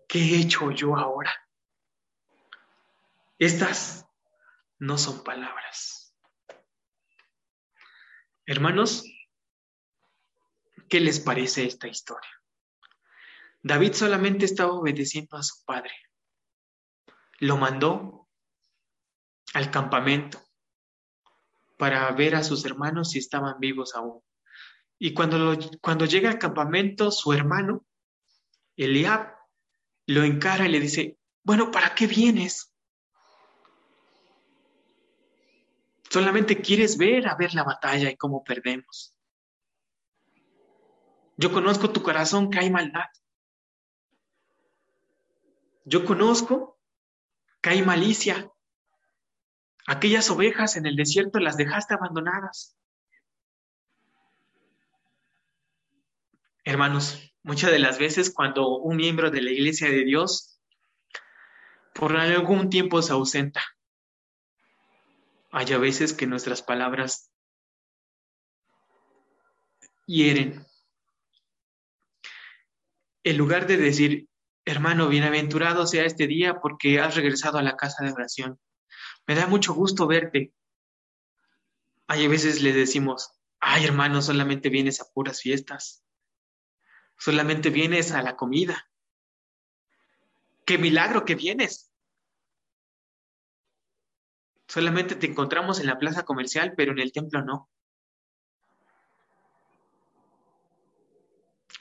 ¿qué 0.08 0.18
he 0.18 0.40
hecho 0.40 0.72
yo 0.72 0.96
ahora? 0.96 1.32
Estas 3.38 4.09
no 4.80 4.96
son 4.98 5.22
palabras. 5.22 6.16
Hermanos, 8.46 9.04
¿qué 10.88 11.00
les 11.00 11.20
parece 11.20 11.66
esta 11.66 11.86
historia? 11.86 12.30
David 13.62 13.92
solamente 13.92 14.46
estaba 14.46 14.72
obedeciendo 14.72 15.36
a 15.36 15.42
su 15.42 15.64
padre. 15.64 15.92
lo 17.42 17.56
mandó 17.56 18.28
al 19.54 19.70
campamento 19.70 20.38
para 21.78 22.10
ver 22.12 22.34
a 22.34 22.44
sus 22.44 22.66
hermanos 22.66 23.12
si 23.12 23.18
estaban 23.18 23.58
vivos 23.58 23.94
aún. 23.94 24.22
Y 24.98 25.14
cuando, 25.14 25.58
cuando 25.80 26.04
llega 26.04 26.28
al 26.28 26.38
campamento, 26.38 27.10
su 27.10 27.32
hermano, 27.32 27.86
Eliab, 28.76 29.34
lo 30.06 30.22
encara 30.24 30.66
y 30.66 30.70
le 30.70 30.80
dice, 30.80 31.18
bueno, 31.42 31.70
¿para 31.70 31.94
qué 31.94 32.06
vienes? 32.06 32.69
Solamente 36.10 36.60
quieres 36.60 36.98
ver 36.98 37.28
a 37.28 37.36
ver 37.36 37.54
la 37.54 37.62
batalla 37.62 38.10
y 38.10 38.16
cómo 38.16 38.42
perdemos. 38.42 39.14
Yo 41.36 41.52
conozco 41.52 41.90
tu 41.90 42.02
corazón 42.02 42.50
que 42.50 42.58
hay 42.58 42.68
maldad. 42.68 43.06
Yo 45.84 46.04
conozco 46.04 46.78
que 47.62 47.70
hay 47.70 47.82
malicia. 47.82 48.50
Aquellas 49.86 50.28
ovejas 50.30 50.76
en 50.76 50.86
el 50.86 50.96
desierto 50.96 51.38
las 51.38 51.56
dejaste 51.56 51.94
abandonadas. 51.94 52.76
Hermanos, 56.64 57.32
muchas 57.42 57.70
de 57.70 57.78
las 57.78 57.98
veces 57.98 58.34
cuando 58.34 58.78
un 58.78 58.96
miembro 58.96 59.30
de 59.30 59.42
la 59.42 59.50
iglesia 59.50 59.88
de 59.88 60.04
Dios 60.04 60.60
por 61.94 62.16
algún 62.16 62.68
tiempo 62.68 63.00
se 63.00 63.12
ausenta, 63.12 63.62
hay 65.50 65.72
a 65.72 65.78
veces 65.78 66.12
que 66.12 66.26
nuestras 66.26 66.62
palabras 66.62 67.30
hieren. 70.06 70.66
En 73.22 73.36
lugar 73.36 73.66
de 73.66 73.76
decir, 73.76 74.28
hermano, 74.64 75.08
bienaventurado 75.08 75.86
sea 75.86 76.04
este 76.04 76.26
día 76.26 76.60
porque 76.60 77.00
has 77.00 77.14
regresado 77.16 77.58
a 77.58 77.62
la 77.62 77.76
casa 77.76 78.04
de 78.04 78.12
oración. 78.12 78.58
Me 79.26 79.34
da 79.34 79.46
mucho 79.46 79.74
gusto 79.74 80.06
verte. 80.06 80.52
Hay 82.06 82.24
a 82.24 82.28
veces 82.28 82.62
le 82.62 82.72
decimos, 82.72 83.32
ay 83.60 83.84
hermano, 83.84 84.22
solamente 84.22 84.68
vienes 84.68 85.00
a 85.00 85.04
puras 85.12 85.40
fiestas 85.40 86.02
solamente 87.20 87.68
vienes 87.68 88.12
a 88.12 88.22
la 88.22 88.34
comida. 88.34 88.90
Qué 90.64 90.78
milagro 90.78 91.24
que 91.24 91.34
vienes. 91.34 91.89
Solamente 94.70 95.16
te 95.16 95.26
encontramos 95.26 95.80
en 95.80 95.86
la 95.86 95.98
plaza 95.98 96.24
comercial, 96.24 96.74
pero 96.76 96.92
en 96.92 97.00
el 97.00 97.10
templo 97.10 97.42
no. 97.42 97.68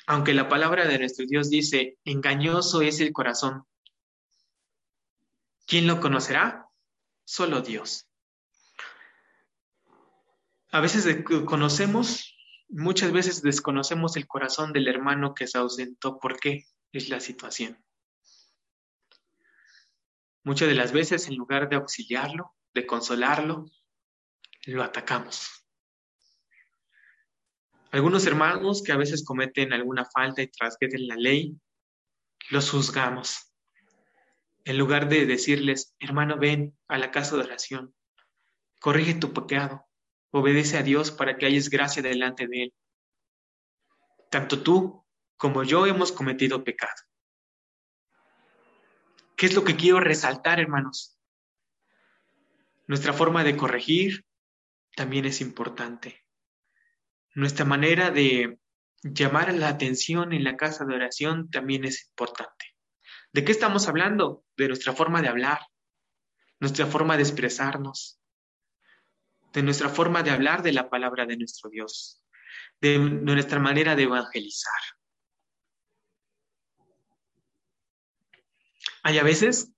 Aunque 0.07 0.33
la 0.33 0.49
palabra 0.49 0.87
de 0.87 0.97
nuestro 0.97 1.27
Dios 1.27 1.51
dice, 1.51 1.99
engañoso 2.03 2.81
es 2.81 2.99
el 2.99 3.13
corazón. 3.13 3.67
¿Quién 5.67 5.85
lo 5.85 5.99
conocerá? 6.01 6.67
Solo 7.25 7.61
Dios. 7.61 8.09
A 10.71 10.79
veces 10.79 11.23
conocemos 11.45 12.35
Muchas 12.71 13.11
veces 13.11 13.43
desconocemos 13.43 14.17
el 14.17 14.25
corazón 14.25 14.73
del 14.73 14.87
hermano 14.87 15.35
que 15.35 15.45
se 15.45 15.59
ausentó. 15.59 16.19
¿Por 16.19 16.39
qué? 16.39 16.65
Es 16.91 17.09
la 17.09 17.19
situación. 17.19 17.83
Muchas 20.43 20.67
de 20.67 20.75
las 20.75 20.91
veces, 20.91 21.27
en 21.27 21.35
lugar 21.35 21.69
de 21.69 21.75
auxiliarlo, 21.75 22.55
de 22.73 22.85
consolarlo, 22.85 23.65
lo 24.65 24.83
atacamos. 24.83 25.49
Algunos 27.91 28.25
hermanos 28.27 28.83
que 28.83 28.91
a 28.91 28.97
veces 28.97 29.25
cometen 29.25 29.73
alguna 29.73 30.05
falta 30.05 30.41
y 30.41 30.47
transgreden 30.47 31.07
la 31.07 31.15
ley, 31.15 31.59
los 32.49 32.69
juzgamos. 32.69 33.53
En 34.65 34.77
lugar 34.77 35.09
de 35.09 35.25
decirles, 35.25 35.95
hermano, 35.99 36.37
ven 36.37 36.77
a 36.87 36.97
la 36.97 37.09
casa 37.09 37.35
de 37.35 37.43
oración, 37.43 37.95
corrige 38.79 39.15
tu 39.15 39.33
pecado, 39.33 39.89
Obedece 40.31 40.77
a 40.77 40.83
Dios 40.83 41.11
para 41.11 41.37
que 41.37 41.47
hayas 41.47 41.69
gracia 41.69 42.01
delante 42.01 42.47
de 42.47 42.63
Él. 42.63 42.73
Tanto 44.29 44.61
tú 44.61 45.05
como 45.37 45.63
yo 45.63 45.87
hemos 45.87 46.11
cometido 46.11 46.63
pecado. 46.63 46.93
¿Qué 49.35 49.47
es 49.47 49.55
lo 49.55 49.63
que 49.63 49.75
quiero 49.75 49.99
resaltar, 49.99 50.59
hermanos? 50.59 51.18
Nuestra 52.89 53.13
forma 53.13 53.43
de 53.43 53.55
corregir 53.55 54.25
también 54.95 55.25
es 55.25 55.41
importante. 55.41 56.25
Nuestra 57.35 57.63
manera 57.63 58.09
de 58.09 58.57
llamar 59.03 59.53
la 59.53 59.67
atención 59.67 60.33
en 60.33 60.43
la 60.43 60.57
casa 60.57 60.85
de 60.85 60.95
oración 60.95 61.51
también 61.51 61.85
es 61.85 62.07
importante. 62.09 62.65
¿De 63.31 63.45
qué 63.45 63.51
estamos 63.51 63.87
hablando? 63.87 64.43
De 64.57 64.67
nuestra 64.67 64.93
forma 64.93 65.21
de 65.21 65.27
hablar, 65.27 65.59
nuestra 66.59 66.87
forma 66.87 67.15
de 67.15 67.21
expresarnos, 67.21 68.19
de 69.53 69.61
nuestra 69.61 69.89
forma 69.89 70.23
de 70.23 70.31
hablar 70.31 70.63
de 70.63 70.73
la 70.73 70.89
palabra 70.89 71.27
de 71.27 71.37
nuestro 71.37 71.69
Dios, 71.69 72.23
de 72.81 72.97
nuestra 72.97 73.59
manera 73.59 73.95
de 73.95 74.03
evangelizar. 74.03 74.81
Hay 79.03 79.19
a 79.19 79.23
veces 79.23 79.71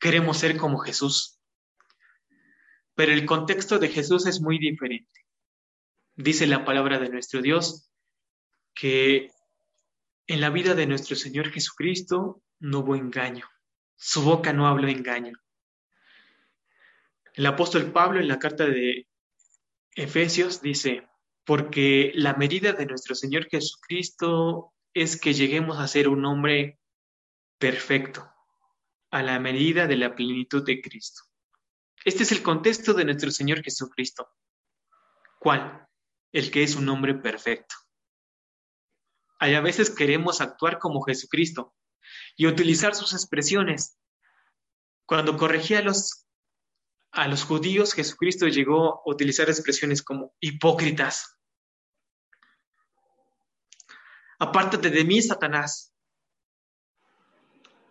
queremos 0.00 0.38
ser 0.38 0.56
como 0.56 0.78
Jesús, 0.78 1.37
pero 2.98 3.12
el 3.12 3.26
contexto 3.26 3.78
de 3.78 3.90
Jesús 3.90 4.26
es 4.26 4.40
muy 4.40 4.58
diferente. 4.58 5.24
Dice 6.16 6.48
la 6.48 6.64
palabra 6.64 6.98
de 6.98 7.08
nuestro 7.08 7.40
Dios 7.40 7.92
que 8.74 9.30
en 10.26 10.40
la 10.40 10.50
vida 10.50 10.74
de 10.74 10.88
nuestro 10.88 11.14
Señor 11.14 11.52
Jesucristo 11.52 12.42
no 12.58 12.80
hubo 12.80 12.96
engaño, 12.96 13.48
su 13.94 14.22
boca 14.22 14.52
no 14.52 14.66
habló 14.66 14.88
engaño. 14.88 15.38
El 17.34 17.46
apóstol 17.46 17.92
Pablo 17.92 18.18
en 18.18 18.26
la 18.26 18.40
carta 18.40 18.66
de 18.66 19.06
Efesios 19.94 20.60
dice, 20.60 21.06
porque 21.44 22.10
la 22.16 22.34
medida 22.34 22.72
de 22.72 22.86
nuestro 22.86 23.14
Señor 23.14 23.46
Jesucristo 23.48 24.72
es 24.92 25.20
que 25.20 25.34
lleguemos 25.34 25.78
a 25.78 25.86
ser 25.86 26.08
un 26.08 26.24
hombre 26.24 26.80
perfecto, 27.58 28.28
a 29.12 29.22
la 29.22 29.38
medida 29.38 29.86
de 29.86 29.98
la 29.98 30.16
plenitud 30.16 30.64
de 30.64 30.80
Cristo. 30.80 31.27
Este 32.04 32.22
es 32.22 32.32
el 32.32 32.42
contexto 32.42 32.94
de 32.94 33.04
nuestro 33.04 33.30
Señor 33.30 33.62
Jesucristo. 33.62 34.28
¿Cuál? 35.38 35.86
El 36.32 36.50
que 36.50 36.62
es 36.62 36.76
un 36.76 36.88
hombre 36.88 37.14
perfecto. 37.14 37.74
Hay 39.38 39.54
a 39.54 39.60
veces 39.60 39.90
queremos 39.90 40.40
actuar 40.40 40.78
como 40.78 41.02
Jesucristo 41.02 41.74
y 42.36 42.46
utilizar 42.46 42.94
sus 42.94 43.12
expresiones. 43.12 43.98
Cuando 45.06 45.36
corregía 45.36 45.78
a 45.78 45.82
los 45.82 46.24
a 47.10 47.26
los 47.26 47.44
judíos 47.44 47.94
Jesucristo 47.94 48.46
llegó 48.48 48.96
a 48.96 49.02
utilizar 49.06 49.48
expresiones 49.48 50.02
como 50.02 50.34
hipócritas. 50.40 51.38
Apártate 54.38 54.90
de 54.90 55.04
mí, 55.04 55.20
Satanás. 55.20 55.92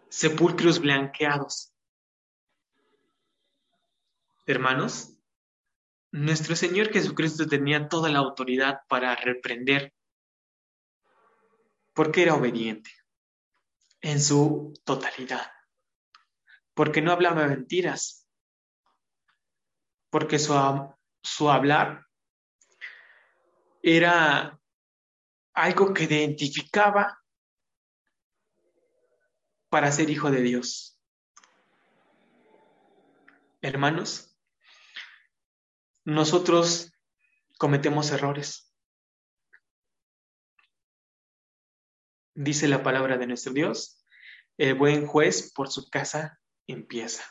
Sepulcros 0.10 0.80
blanqueados. 0.80 1.74
Hermanos, 4.50 5.14
nuestro 6.10 6.56
Señor 6.56 6.94
Jesucristo 6.94 7.48
tenía 7.48 7.90
toda 7.90 8.08
la 8.10 8.20
autoridad 8.20 8.80
para 8.88 9.14
reprender 9.14 9.94
porque 11.94 12.24
era 12.24 12.36
obediente 12.36 12.90
en 14.00 14.22
su 14.22 14.74
totalidad, 14.86 15.52
porque 16.74 17.02
no 17.02 17.12
hablaba 17.12 17.46
mentiras, 17.46 18.26
porque 20.10 20.40
su, 20.40 21.50
hablar 21.50 22.08
era 23.82 24.58
algo 25.54 25.94
que 25.94 26.04
identificaba 26.06 27.22
para 29.68 29.92
ser 29.92 30.10
hijo 30.10 30.32
de 30.32 30.42
Dios. 30.42 30.98
Hermanos, 33.62 34.37
nosotros 36.08 36.94
cometemos 37.60 38.12
errores. 38.12 38.74
Dice 42.34 42.70
la 42.70 42.82
palabra 42.82 43.18
de 43.18 43.28
nuestro 43.28 43.52
Dios, 43.52 44.06
el 44.58 44.76
buen 44.76 45.06
juez 45.06 45.52
por 45.52 45.70
su 45.70 45.90
casa 45.90 46.40
empieza. 46.66 47.26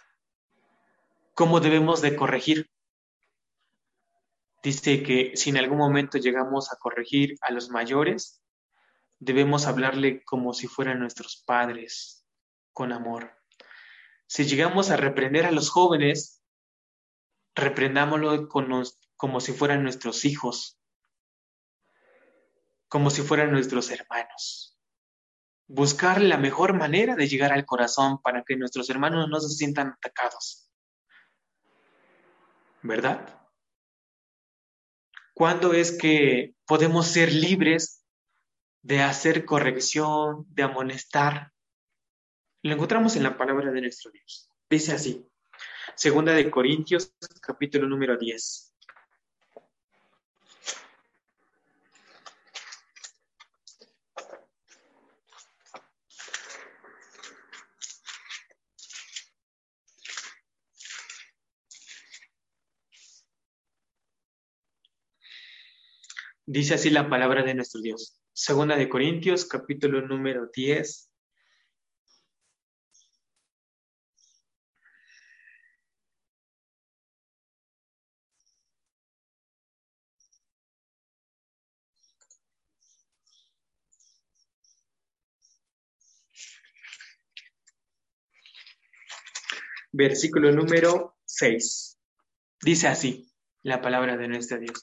¿Cómo 1.32 1.60
debemos 1.60 2.02
de 2.02 2.16
corregir? 2.16 2.70
Dice 4.62 5.02
que 5.02 5.32
si 5.36 5.48
en 5.48 5.56
algún 5.56 5.78
momento 5.78 6.18
llegamos 6.18 6.70
a 6.70 6.76
corregir 6.76 7.38
a 7.40 7.52
los 7.52 7.70
mayores, 7.70 8.42
debemos 9.18 9.66
hablarle 9.66 10.22
como 10.22 10.52
si 10.52 10.66
fueran 10.66 11.00
nuestros 11.00 11.42
padres, 11.46 12.26
con 12.74 12.92
amor. 12.92 13.38
Si 14.26 14.44
llegamos 14.44 14.90
a 14.90 14.98
reprender 14.98 15.46
a 15.46 15.50
los 15.50 15.70
jóvenes, 15.70 16.36
reprendámoslo 17.57 18.49
como 18.49 19.40
si 19.40 19.53
fueran 19.53 19.83
nuestros 19.83 20.25
hijos, 20.25 20.79
como 22.88 23.11
si 23.11 23.23
fueran 23.23 23.51
nuestros 23.51 23.90
hermanos. 23.90 24.79
buscar 25.69 26.21
la 26.21 26.37
mejor 26.38 26.75
manera 26.75 27.16
de 27.16 27.27
llegar 27.27 27.53
al 27.53 27.66
corazón 27.66 28.23
para 28.23 28.45
que 28.45 28.57
nuestros 28.57 28.88
hermanos 28.88 29.29
no 29.29 29.40
se 29.40 29.49
sientan 29.49 29.88
atacados. 29.88 30.71
¿Verdad? 32.83 33.40
¿Cuándo 35.35 35.73
es 35.73 35.99
que 35.99 36.55
podemos 36.66 37.09
ser 37.09 37.33
libres 37.33 38.05
de 38.83 39.03
hacer 39.03 39.45
corrección, 39.45 40.47
de 40.51 40.62
amonestar? 40.62 41.53
Lo 42.62 42.75
encontramos 42.75 43.16
en 43.16 43.25
la 43.25 43.37
palabra 43.37 43.73
de 43.73 43.81
nuestro 43.81 44.12
Dios. 44.12 44.49
Dice 44.71 44.92
así, 44.92 45.29
segunda 45.94 46.33
de 46.33 46.51
Corintios, 46.51 47.12
capítulo 47.40 47.87
número 47.87 48.16
10. 48.16 48.72
Dice 66.49 66.75
así 66.75 66.90
la 66.90 67.11
palabra 67.11 67.42
de 67.42 67.55
nuestro 67.55 67.81
Dios. 67.81 68.20
Segunda 68.33 68.77
de 68.77 68.88
Corintios, 68.88 69.46
capítulo 69.46 70.01
número 70.01 70.49
10. 70.55 71.11
Versículo 89.96 90.52
número 90.52 91.16
6. 91.24 91.98
Dice 92.61 92.87
así 92.87 93.32
la 93.62 93.80
palabra 93.80 94.18
de 94.18 94.28
nuestro 94.28 94.59
Dios 94.59 94.82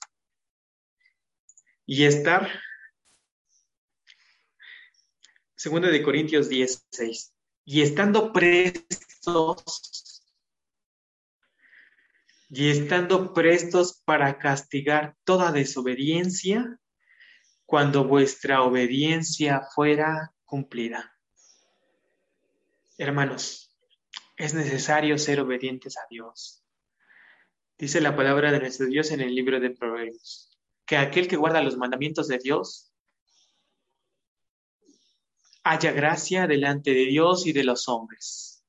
y 1.85 2.05
estar, 2.05 2.49
segundo 5.55 5.89
de 5.89 6.01
Corintios 6.01 6.49
16, 6.49 7.33
y 7.65 7.81
estando 7.81 8.33
prestos, 8.33 9.63
y 12.49 12.69
estando 12.69 13.33
prestos 13.33 14.01
para 14.05 14.39
castigar 14.39 15.15
toda 15.23 15.51
desobediencia 15.51 16.79
cuando 17.65 18.05
vuestra 18.05 18.63
obediencia 18.63 19.61
fuera 19.75 20.33
cumplida. 20.45 21.15
Hermanos, 22.97 23.72
es 24.35 24.53
necesario 24.53 25.17
ser 25.17 25.39
obedientes 25.39 25.97
a 25.97 26.01
Dios. 26.09 26.63
Dice 27.77 28.01
la 28.01 28.15
palabra 28.15 28.51
de 28.51 28.59
nuestro 28.59 28.87
Dios 28.87 29.11
en 29.11 29.21
el 29.21 29.33
libro 29.33 29.59
de 29.59 29.71
Proverbios 29.71 30.53
que 30.85 30.97
aquel 30.97 31.27
que 31.27 31.37
guarda 31.37 31.61
los 31.61 31.77
mandamientos 31.77 32.27
de 32.27 32.37
Dios 32.37 32.93
haya 35.63 35.91
gracia 35.91 36.45
delante 36.45 36.91
de 36.91 37.05
Dios 37.05 37.47
y 37.47 37.53
de 37.53 37.63
los 37.63 37.87
hombres. 37.87 38.65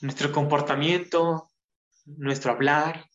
Nuestro 0.00 0.32
comportamiento, 0.32 1.50
nuestro 2.04 2.52
hablar, 2.52 3.08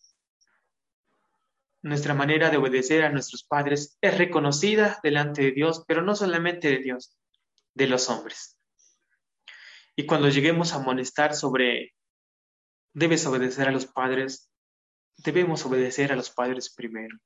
nuestra 1.81 2.13
manera 2.13 2.49
de 2.49 2.57
obedecer 2.57 3.03
a 3.03 3.09
nuestros 3.09 3.43
padres 3.43 3.97
es 3.99 4.17
reconocida 4.17 4.99
delante 5.03 5.41
de 5.41 5.51
Dios, 5.51 5.83
pero 5.85 6.01
no 6.01 6.15
solamente 6.15 6.69
de 6.69 6.77
Dios, 6.77 7.17
de 7.73 7.87
los 7.87 8.09
hombres. 8.09 8.57
Y 9.95 10.05
cuando 10.05 10.29
lleguemos 10.29 10.73
a 10.73 10.77
amonestar 10.77 11.35
sobre 11.35 11.93
debes 12.93 13.25
obedecer 13.25 13.67
a 13.67 13.71
los 13.71 13.85
padres, 13.85 14.51
debemos 15.17 15.65
obedecer 15.65 16.11
a 16.11 16.15
los 16.15 16.29
padres 16.29 16.73
primero. 16.73 17.17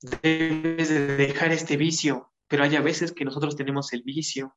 Debes 0.00 0.88
de 0.90 1.16
dejar 1.16 1.52
este 1.52 1.76
vicio, 1.76 2.32
pero 2.46 2.64
hay 2.64 2.76
a 2.76 2.82
veces 2.82 3.12
que 3.12 3.24
nosotros 3.24 3.56
tenemos 3.56 3.92
el 3.92 4.02
vicio 4.02 4.56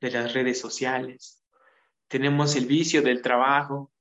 de 0.00 0.10
las 0.10 0.32
redes 0.32 0.58
sociales, 0.58 1.44
tenemos 2.08 2.56
el 2.56 2.66
vicio 2.66 3.02
del 3.02 3.22
trabajo, 3.22 3.92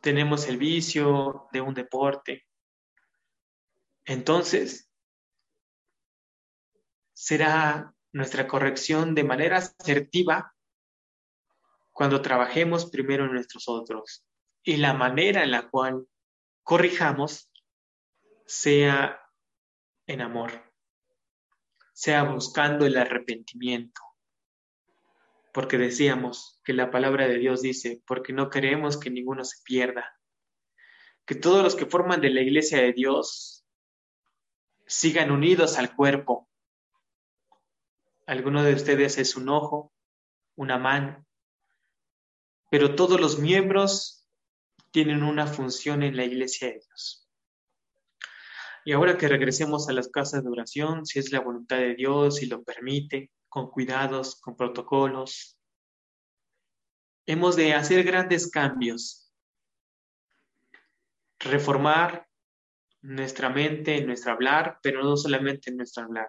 tenemos 0.00 0.48
el 0.48 0.56
vicio 0.56 1.48
de 1.52 1.60
un 1.60 1.74
deporte. 1.74 2.46
Entonces, 4.04 4.88
será 7.12 7.95
nuestra 8.16 8.48
corrección 8.48 9.14
de 9.14 9.24
manera 9.24 9.58
asertiva 9.58 10.54
cuando 11.92 12.22
trabajemos 12.22 12.90
primero 12.90 13.26
en 13.26 13.32
nuestros 13.32 13.68
otros 13.68 14.24
y 14.62 14.78
la 14.78 14.94
manera 14.94 15.42
en 15.42 15.50
la 15.50 15.68
cual 15.68 16.06
corrijamos 16.62 17.50
sea 18.46 19.20
en 20.06 20.22
amor, 20.22 20.72
sea 21.92 22.22
buscando 22.22 22.86
el 22.86 22.96
arrepentimiento. 22.96 24.00
Porque 25.52 25.76
decíamos 25.76 26.60
que 26.64 26.72
la 26.72 26.90
palabra 26.90 27.28
de 27.28 27.38
Dios 27.38 27.60
dice, 27.60 28.02
porque 28.06 28.32
no 28.32 28.48
queremos 28.48 28.98
que 28.98 29.10
ninguno 29.10 29.44
se 29.44 29.62
pierda, 29.62 30.18
que 31.26 31.34
todos 31.34 31.62
los 31.62 31.76
que 31.76 31.86
forman 31.86 32.20
de 32.22 32.30
la 32.30 32.40
iglesia 32.40 32.80
de 32.80 32.92
Dios 32.94 33.66
sigan 34.86 35.30
unidos 35.30 35.76
al 35.78 35.94
cuerpo. 35.94 36.45
Alguno 38.26 38.64
de 38.64 38.74
ustedes 38.74 39.18
es 39.18 39.36
un 39.36 39.48
ojo, 39.48 39.92
una 40.56 40.78
mano, 40.78 41.24
pero 42.70 42.96
todos 42.96 43.20
los 43.20 43.38
miembros 43.38 44.28
tienen 44.90 45.22
una 45.22 45.46
función 45.46 46.02
en 46.02 46.16
la 46.16 46.24
iglesia 46.24 46.68
de 46.68 46.80
Dios. 46.84 47.28
Y 48.84 48.92
ahora 48.92 49.16
que 49.16 49.28
regresemos 49.28 49.88
a 49.88 49.92
las 49.92 50.08
casas 50.08 50.42
de 50.42 50.50
oración, 50.50 51.06
si 51.06 51.18
es 51.18 51.30
la 51.30 51.40
voluntad 51.40 51.78
de 51.78 51.94
Dios, 51.94 52.36
si 52.36 52.46
lo 52.46 52.62
permite, 52.62 53.30
con 53.48 53.70
cuidados, 53.70 54.40
con 54.40 54.56
protocolos, 54.56 55.58
hemos 57.26 57.56
de 57.56 57.74
hacer 57.74 58.04
grandes 58.04 58.50
cambios, 58.50 59.32
reformar 61.38 62.28
nuestra 63.02 63.50
mente, 63.50 63.98
en 63.98 64.06
nuestro 64.06 64.32
hablar, 64.32 64.78
pero 64.82 65.02
no 65.02 65.16
solamente 65.16 65.70
en 65.70 65.76
nuestro 65.76 66.04
hablar, 66.04 66.28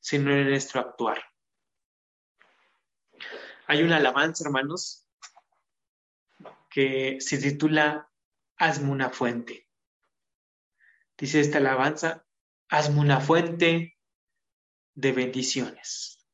sino 0.00 0.32
en 0.32 0.48
nuestro 0.48 0.80
actuar. 0.80 1.22
Hay 3.66 3.82
una 3.82 3.98
alabanza, 3.98 4.44
hermanos, 4.44 5.06
que 6.70 7.18
se 7.20 7.38
titula 7.38 8.10
Hazme 8.56 8.90
una 8.90 9.10
fuente. 9.10 9.68
Dice 11.16 11.40
esta 11.40 11.58
alabanza, 11.58 12.26
hazme 12.68 13.00
una 13.00 13.20
fuente 13.20 13.96
de 14.94 15.12
bendiciones. 15.12 16.26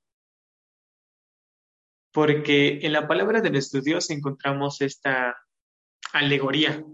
Porque 2.13 2.81
en 2.83 2.93
la 2.93 3.07
palabra 3.07 3.41
de 3.41 3.51
nuestro 3.51 3.81
Dios 3.81 4.11
encontramos 4.11 4.81
esta 4.81 5.37
alegoría, 6.13 6.85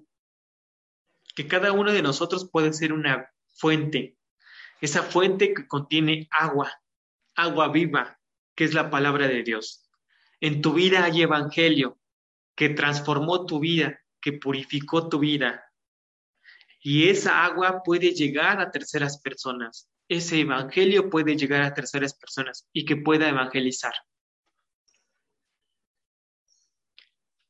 que 1.34 1.48
cada 1.48 1.72
uno 1.72 1.92
de 1.92 2.02
nosotros 2.02 2.50
puede 2.50 2.72
ser 2.72 2.92
una 2.92 3.30
fuente, 3.54 4.18
esa 4.82 5.04
fuente 5.04 5.54
que 5.54 5.68
contiene 5.68 6.28
agua, 6.32 6.70
agua 7.36 7.68
viva, 7.68 8.18
que 8.56 8.64
es 8.64 8.74
la 8.74 8.90
palabra 8.90 9.28
de 9.28 9.44
Dios. 9.44 9.88
En 10.40 10.60
tu 10.60 10.72
vida 10.72 11.04
hay 11.04 11.22
evangelio, 11.22 12.00
que 12.56 12.68
transformó 12.68 13.46
tu 13.46 13.60
vida, 13.60 14.00
que 14.20 14.32
purificó 14.32 15.08
tu 15.08 15.20
vida. 15.20 15.64
Y 16.80 17.08
esa 17.08 17.44
agua 17.44 17.82
puede 17.84 18.10
llegar 18.10 18.60
a 18.60 18.72
terceras 18.72 19.20
personas. 19.20 19.88
Ese 20.08 20.40
evangelio 20.40 21.08
puede 21.08 21.36
llegar 21.36 21.62
a 21.62 21.74
terceras 21.74 22.14
personas 22.14 22.68
y 22.72 22.84
que 22.84 22.96
pueda 22.96 23.28
evangelizar. 23.28 23.94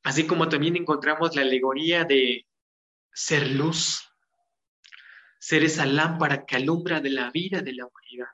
Así 0.02 0.26
como 0.26 0.50
también 0.50 0.76
encontramos 0.76 1.34
la 1.34 1.42
alegoría 1.42 2.04
de 2.04 2.46
ser 3.10 3.52
luz, 3.52 4.11
ser 5.42 5.64
esa 5.64 5.86
lámpara 5.86 6.46
que 6.46 6.54
alumbra 6.54 7.00
de 7.00 7.10
la 7.10 7.32
vida 7.32 7.62
de 7.62 7.72
la 7.72 7.86
humanidad. 7.86 8.28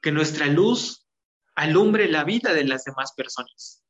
Que 0.00 0.12
nuestra 0.12 0.46
luz 0.46 1.08
alumbre 1.56 2.06
la 2.06 2.22
vida 2.22 2.52
de 2.52 2.62
las 2.62 2.84
demás 2.84 3.12
personas 3.12 3.82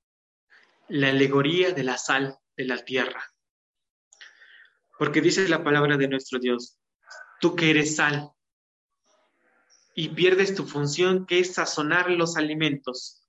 la 0.89 1.11
alegoría 1.11 1.73
de 1.73 1.83
la 1.83 1.99
sal 1.99 2.39
de 2.57 2.65
la 2.65 2.83
tierra. 2.83 3.23
Porque 4.99 5.21
dice 5.21 5.47
la 5.51 5.63
palabra 5.63 5.99
de 5.99 6.09
nuestro 6.09 6.39
Dios, 6.39 6.79
tú 7.43 7.57
que 7.57 7.69
eres 7.69 7.97
sal 7.97 8.31
y 9.95 10.09
pierdes 10.09 10.55
tu 10.55 10.65
función 10.65 11.27
que 11.27 11.41
es 11.41 11.53
sazonar 11.53 12.11
los 12.11 12.39
alimentos. 12.39 13.23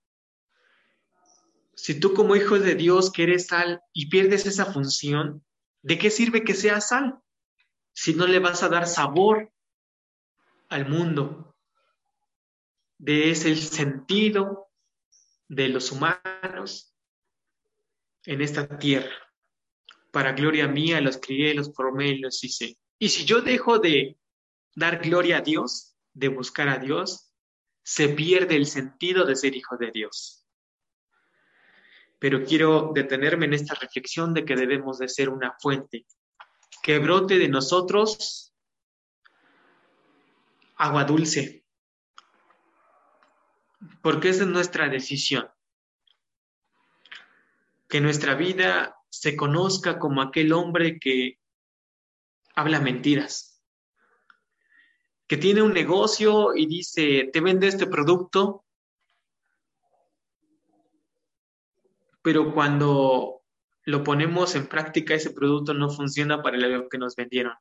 Si 1.76 2.00
tú 2.00 2.14
como 2.14 2.38
hijo 2.38 2.60
de 2.60 2.76
Dios 2.76 3.12
que 3.12 3.24
eres 3.24 3.48
sal 3.48 3.82
y 3.92 4.08
pierdes 4.10 4.46
esa 4.46 4.72
función, 4.72 5.46
¿de 5.82 5.98
qué 5.98 6.10
sirve 6.10 6.46
que 6.46 6.54
sea 6.54 6.80
sal? 6.80 7.22
Si 8.00 8.14
no 8.14 8.28
le 8.28 8.38
vas 8.38 8.62
a 8.62 8.70
dar 8.70 8.86
sabor 8.86 9.52
al 10.70 10.88
mundo, 10.88 11.56
de 13.00 13.32
ese 13.32 13.56
sentido 13.56 14.70
de 15.48 15.70
los 15.70 15.92
humanos 15.92 16.96
en 18.24 18.42
esta 18.42 18.78
tierra. 18.78 19.16
Para 20.12 20.34
gloria 20.34 20.68
mía 20.68 21.02
los 21.02 21.18
crié, 21.18 21.56
los 21.56 21.74
formé 21.74 22.10
y 22.10 22.20
los 22.20 22.44
hice. 22.44 22.78
Y 23.00 23.10
si 23.10 23.26
yo 23.26 23.42
dejo 23.42 23.80
de 23.80 24.20
dar 24.76 25.00
gloria 25.00 25.38
a 25.38 25.42
Dios, 25.42 25.98
de 26.14 26.28
buscar 26.28 26.70
a 26.70 26.78
Dios, 26.78 27.32
se 27.82 28.10
pierde 28.10 28.58
el 28.58 28.68
sentido 28.68 29.26
de 29.26 29.36
ser 29.36 29.56
hijo 29.56 29.76
de 29.76 29.90
Dios. 29.90 30.46
Pero 32.20 32.46
quiero 32.46 32.92
detenerme 32.94 33.48
en 33.48 33.56
esta 33.56 33.74
reflexión 33.74 34.36
de 34.36 34.46
que 34.46 34.56
debemos 34.56 35.00
de 35.00 35.10
ser 35.10 35.30
una 35.30 35.58
fuente 35.60 36.06
que 36.88 37.00
brote 37.00 37.38
de 37.38 37.50
nosotros 37.50 38.54
agua 40.78 41.04
dulce, 41.04 41.66
porque 44.02 44.30
esa 44.30 44.44
es 44.44 44.50
nuestra 44.50 44.88
decisión. 44.88 45.50
Que 47.90 48.00
nuestra 48.00 48.36
vida 48.36 48.96
se 49.10 49.36
conozca 49.36 50.00
como 50.00 50.22
aquel 50.22 50.54
hombre 50.54 50.98
que 50.98 51.42
habla 52.56 52.80
mentiras, 52.80 53.62
que 55.28 55.36
tiene 55.36 55.64
un 55.64 55.74
negocio 55.74 56.56
y 56.56 56.68
dice, 56.68 57.30
te 57.34 57.42
vende 57.42 57.68
este 57.68 57.88
producto, 57.88 58.64
pero 62.22 62.54
cuando 62.54 63.37
lo 63.88 64.04
ponemos 64.04 64.54
en 64.56 64.68
práctica, 64.68 65.14
ese 65.14 65.32
producto 65.32 65.74
no 65.74 65.90
funciona 65.90 66.42
para 66.42 66.58
lo 66.58 66.90
que 66.90 66.98
nos 66.98 67.16
vendieron. 67.16 67.56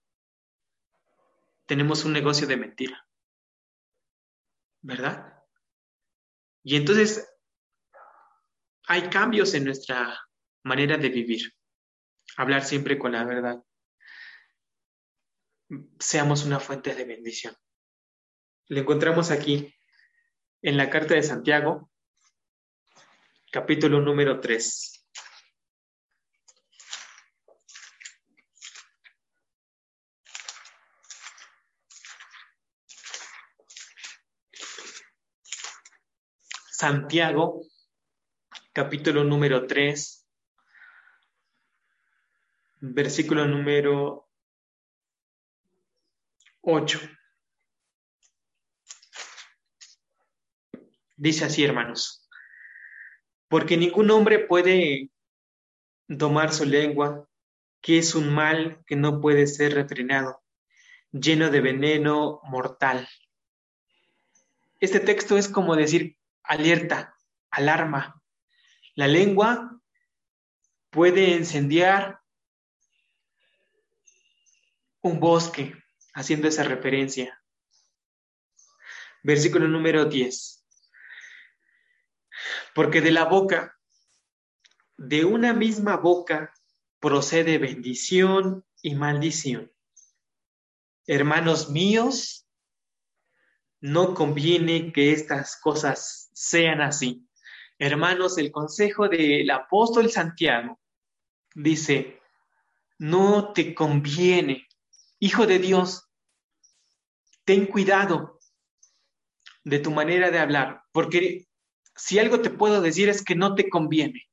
Tenemos 1.67 2.05
un 2.05 2.13
negocio 2.13 2.49
de 2.49 2.57
mentira. 2.57 3.07
¿Verdad? 4.83 5.41
Y 6.65 6.75
entonces 6.75 7.33
hay 8.89 9.09
cambios 9.09 9.55
en 9.55 9.67
nuestra 9.67 10.19
manera 10.65 10.97
de 10.97 11.11
vivir. 11.11 11.55
Hablar 12.37 12.65
siempre 12.65 12.99
con 12.99 13.13
la 13.13 13.23
verdad. 13.23 13.63
Seamos 16.01 16.45
una 16.45 16.59
fuente 16.59 16.93
de 16.93 17.05
bendición. 17.05 17.55
Lo 18.67 18.81
encontramos 18.81 19.31
aquí 19.31 19.73
en 20.61 20.77
la 20.77 20.91
carta 20.91 21.15
de 21.15 21.23
Santiago, 21.23 21.89
capítulo 23.53 24.01
número 24.01 24.41
3. 24.41 24.96
Santiago, 36.79 37.63
capítulo 38.75 39.25
número 39.25 39.67
3, 39.67 40.27
versículo 42.81 43.47
número 43.47 44.29
8. 46.61 47.01
Dice 51.17 51.47
así, 51.47 51.65
hermanos, 51.65 52.29
porque 53.49 53.79
ningún 53.79 54.11
hombre 54.11 54.41
puede 54.41 55.09
domar 56.09 56.53
su 56.53 56.67
lengua, 56.67 57.27
que 57.81 57.97
es 57.97 58.15
un 58.15 58.35
mal 58.35 58.85
que 58.85 58.97
no 58.97 59.23
puede 59.23 59.47
ser 59.47 59.73
refrenado, 59.73 60.43
lleno 61.11 61.51
de 61.51 61.63
veneno 61.63 62.43
mortal. 62.43 63.09
Este 64.79 65.01
texto 65.01 65.39
es 65.39 65.49
como 65.49 65.75
decir, 65.75 66.19
alerta, 66.47 67.17
alarma. 67.51 68.23
La 68.95 69.07
lengua 69.07 69.81
puede 70.91 71.31
incendiar 71.31 72.21
un 75.03 75.21
bosque, 75.21 75.75
haciendo 76.15 76.49
esa 76.49 76.65
referencia. 76.65 77.41
Versículo 79.23 79.69
número 79.69 80.07
10. 80.07 80.65
Porque 82.75 83.01
de 83.01 83.11
la 83.11 83.25
boca, 83.25 83.79
de 84.97 85.25
una 85.25 85.53
misma 85.53 85.97
boca, 85.97 86.53
procede 87.01 87.59
bendición 87.59 88.65
y 88.83 88.95
maldición. 88.95 89.73
Hermanos 91.07 91.71
míos, 91.71 92.49
no 93.81 94.15
conviene 94.15 94.93
que 94.93 95.13
estas 95.13 95.61
cosas 95.61 96.26
sean 96.37 96.83
así. 96.83 97.27
Hermanos, 97.79 98.37
el 98.37 98.53
consejo 98.53 99.09
del 99.09 99.51
apóstol 99.51 100.11
Santiago 100.11 100.79
dice, 101.55 102.21
no 102.99 103.55
te 103.55 103.75
conviene, 103.75 104.69
hijo 105.19 105.47
de 105.47 105.59
Dios, 105.59 106.11
ten 107.47 107.67
cuidado 107.67 108.39
de 109.65 109.79
tu 109.79 109.91
manera 109.91 110.31
de 110.31 110.39
hablar, 110.39 110.83
porque 110.93 111.49
si 111.95 112.19
algo 112.19 112.43
te 112.43 112.51
puedo 112.51 112.83
decir 112.83 113.09
es 113.09 113.25
que 113.25 113.35
no 113.35 113.55
te 113.55 113.71
conviene. 113.71 114.29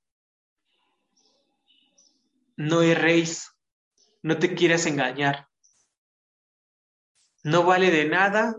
No 2.58 2.82
erréis, 2.82 3.50
no 4.22 4.40
te 4.40 4.56
quieras 4.56 4.86
engañar. 4.88 5.48
No 7.44 7.64
vale 7.64 7.92
de 7.92 8.10
nada 8.10 8.58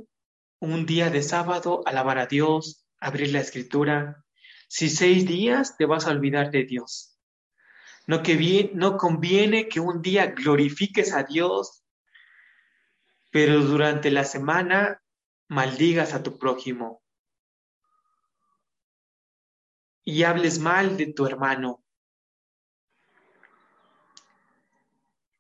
un 0.60 0.86
día 0.86 1.10
de 1.10 1.22
sábado 1.22 1.82
alabar 1.84 2.18
a 2.18 2.26
Dios, 2.26 2.83
abrir 3.04 3.32
la 3.32 3.40
escritura. 3.40 4.24
Si 4.68 4.88
seis 4.88 5.26
días 5.26 5.76
te 5.76 5.86
vas 5.86 6.06
a 6.06 6.10
olvidar 6.10 6.50
de 6.50 6.64
Dios. 6.64 7.18
No, 8.06 8.22
que 8.22 8.36
bien, 8.36 8.70
no 8.74 8.96
conviene 8.96 9.68
que 9.68 9.80
un 9.80 10.02
día 10.02 10.26
glorifiques 10.26 11.12
a 11.12 11.22
Dios, 11.22 11.84
pero 13.30 13.60
durante 13.60 14.10
la 14.10 14.24
semana 14.24 15.02
maldigas 15.48 16.14
a 16.14 16.22
tu 16.22 16.38
prójimo 16.38 17.02
y 20.04 20.22
hables 20.22 20.58
mal 20.58 20.96
de 20.96 21.12
tu 21.12 21.26
hermano. 21.26 21.82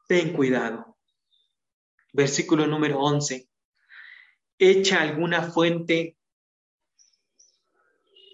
Ten 0.06 0.32
cuidado. 0.32 0.96
Versículo 2.12 2.66
número 2.66 3.00
11 3.00 3.48
echa 4.58 5.00
alguna 5.00 5.42
fuente 5.42 6.16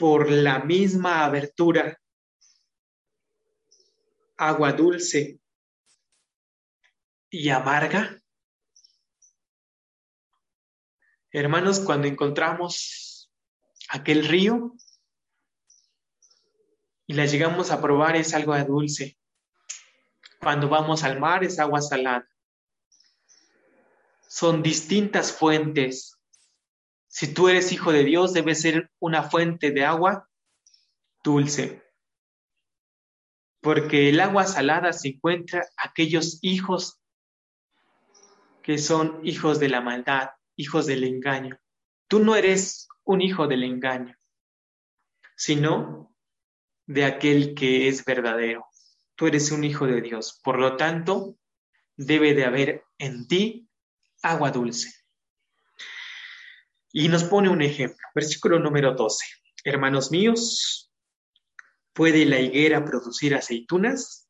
por 0.01 0.31
la 0.31 0.59
misma 0.61 1.25
abertura, 1.25 2.01
agua 4.37 4.73
dulce 4.73 5.39
y 7.31 7.51
amarga? 7.51 8.21
Hermanos, 11.31 11.79
cuando 11.79 12.09
encontramos 12.09 13.31
aquel 13.91 14.27
río 14.27 14.75
y 17.07 17.13
la 17.13 17.27
llegamos 17.27 17.71
a 17.71 17.81
probar 17.81 18.17
es 18.17 18.35
agua 18.35 18.65
dulce. 18.65 19.17
Cuando 20.41 20.69
vamos 20.69 21.05
al 21.05 21.21
mar 21.21 21.45
es 21.45 21.61
agua 21.61 21.81
salada 21.81 22.27
son 24.31 24.63
distintas 24.63 25.33
fuentes. 25.33 26.20
Si 27.13 27.35
tú 27.35 27.49
eres 27.49 27.73
hijo 27.73 27.91
de 27.91 28.05
Dios, 28.05 28.33
debe 28.33 28.55
ser 28.55 28.89
una 29.01 29.25
fuente 29.25 29.73
de 29.73 29.85
agua 29.85 30.29
dulce. 31.25 31.83
Porque 33.61 34.09
el 34.09 34.21
agua 34.21 34.47
salada 34.47 34.93
se 34.93 35.09
encuentra 35.09 35.67
aquellos 35.77 36.39
hijos 36.41 37.01
que 38.63 38.79
son 38.79 39.21
hijos 39.25 39.59
de 39.59 39.69
la 39.69 39.81
maldad, 39.81 40.31
hijos 40.55 40.87
del 40.87 41.03
engaño. 41.03 41.59
Tú 42.07 42.21
no 42.21 42.37
eres 42.37 42.87
un 43.03 43.23
hijo 43.23 43.49
del 43.49 43.65
engaño, 43.65 44.15
sino 45.37 46.15
de 46.87 47.05
aquel 47.05 47.55
que 47.55 47.89
es 47.89 48.05
verdadero. 48.05 48.67
Tú 49.17 49.27
eres 49.27 49.51
un 49.51 49.65
hijo 49.65 49.85
de 49.85 50.01
Dios. 50.01 50.41
Por 50.45 50.61
lo 50.61 50.77
tanto, 50.77 51.37
debe 51.97 52.35
de 52.35 52.45
haber 52.45 52.85
en 52.99 53.27
ti 53.27 53.69
agua 54.23 54.53
dulce. 54.53 55.00
Y 56.93 57.09
nos 57.09 57.25
pone 57.25 57.49
un 57.49 57.63
ejemplo, 57.63 58.07
versículo 58.15 58.59
número 58.59 58.95
12. 58.95 59.25
Hermanos 59.65 60.11
míos, 60.11 60.91
¿puede 61.93 62.25
la 62.25 62.41
higuera 62.41 62.85
producir 62.85 63.35
aceitunas? 63.35 64.29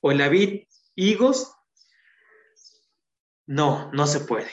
¿O 0.00 0.12
la 0.12 0.28
vid 0.28 0.64
higos? 0.96 1.52
No, 3.46 3.90
no 3.92 4.06
se 4.06 4.20
puede. 4.20 4.50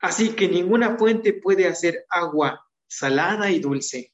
Así 0.00 0.34
que 0.34 0.48
ninguna 0.48 0.98
fuente 0.98 1.32
puede 1.32 1.66
hacer 1.66 2.04
agua 2.10 2.66
salada 2.86 3.50
y 3.50 3.60
dulce. 3.60 4.12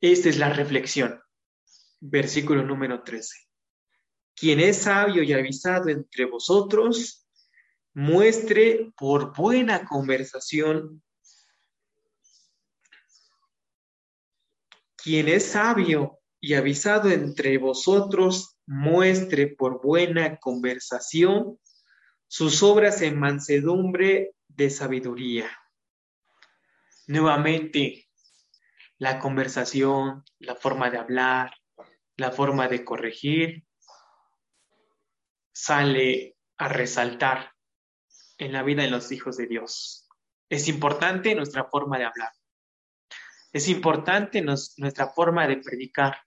Esta 0.00 0.28
es 0.28 0.38
la 0.38 0.50
reflexión. 0.50 1.20
Versículo 2.00 2.62
número 2.62 3.02
13. 3.02 3.34
Quien 4.34 4.60
es 4.60 4.82
sabio 4.82 5.22
y 5.22 5.32
avisado 5.32 5.88
entre 5.88 6.26
vosotros, 6.26 7.25
muestre 7.96 8.92
por 8.94 9.34
buena 9.34 9.86
conversación 9.86 11.02
quien 15.02 15.28
es 15.28 15.46
sabio 15.46 16.18
y 16.38 16.52
avisado 16.52 17.08
entre 17.08 17.56
vosotros, 17.56 18.58
muestre 18.66 19.46
por 19.46 19.80
buena 19.80 20.36
conversación 20.36 21.58
sus 22.28 22.62
obras 22.62 23.00
en 23.00 23.18
mansedumbre 23.18 24.34
de 24.48 24.68
sabiduría. 24.68 25.50
Nuevamente, 27.06 28.10
la 28.98 29.18
conversación, 29.18 30.22
la 30.38 30.54
forma 30.54 30.90
de 30.90 30.98
hablar, 30.98 31.54
la 32.18 32.30
forma 32.30 32.68
de 32.68 32.84
corregir, 32.84 33.64
sale 35.50 36.36
a 36.58 36.68
resaltar 36.68 37.55
en 38.38 38.52
la 38.52 38.62
vida 38.62 38.82
de 38.82 38.90
los 38.90 39.12
hijos 39.12 39.36
de 39.36 39.46
Dios. 39.46 40.08
Es 40.48 40.68
importante 40.68 41.34
nuestra 41.34 41.64
forma 41.64 41.98
de 41.98 42.04
hablar. 42.04 42.32
Es 43.52 43.68
importante 43.68 44.42
nuestra 44.42 45.08
forma 45.08 45.46
de 45.46 45.56
predicar. 45.58 46.18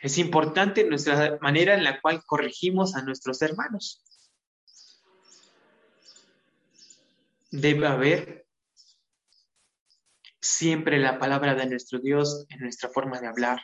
Es 0.00 0.16
importante 0.18 0.84
nuestra 0.84 1.38
manera 1.40 1.74
en 1.74 1.84
la 1.84 2.00
cual 2.00 2.22
corregimos 2.24 2.94
a 2.94 3.02
nuestros 3.02 3.42
hermanos. 3.42 4.02
Debe 7.50 7.86
haber 7.86 8.46
siempre 10.40 10.98
la 10.98 11.18
palabra 11.18 11.54
de 11.54 11.66
nuestro 11.66 11.98
Dios 11.98 12.46
en 12.50 12.60
nuestra 12.60 12.88
forma 12.88 13.20
de 13.20 13.26
hablar. 13.26 13.60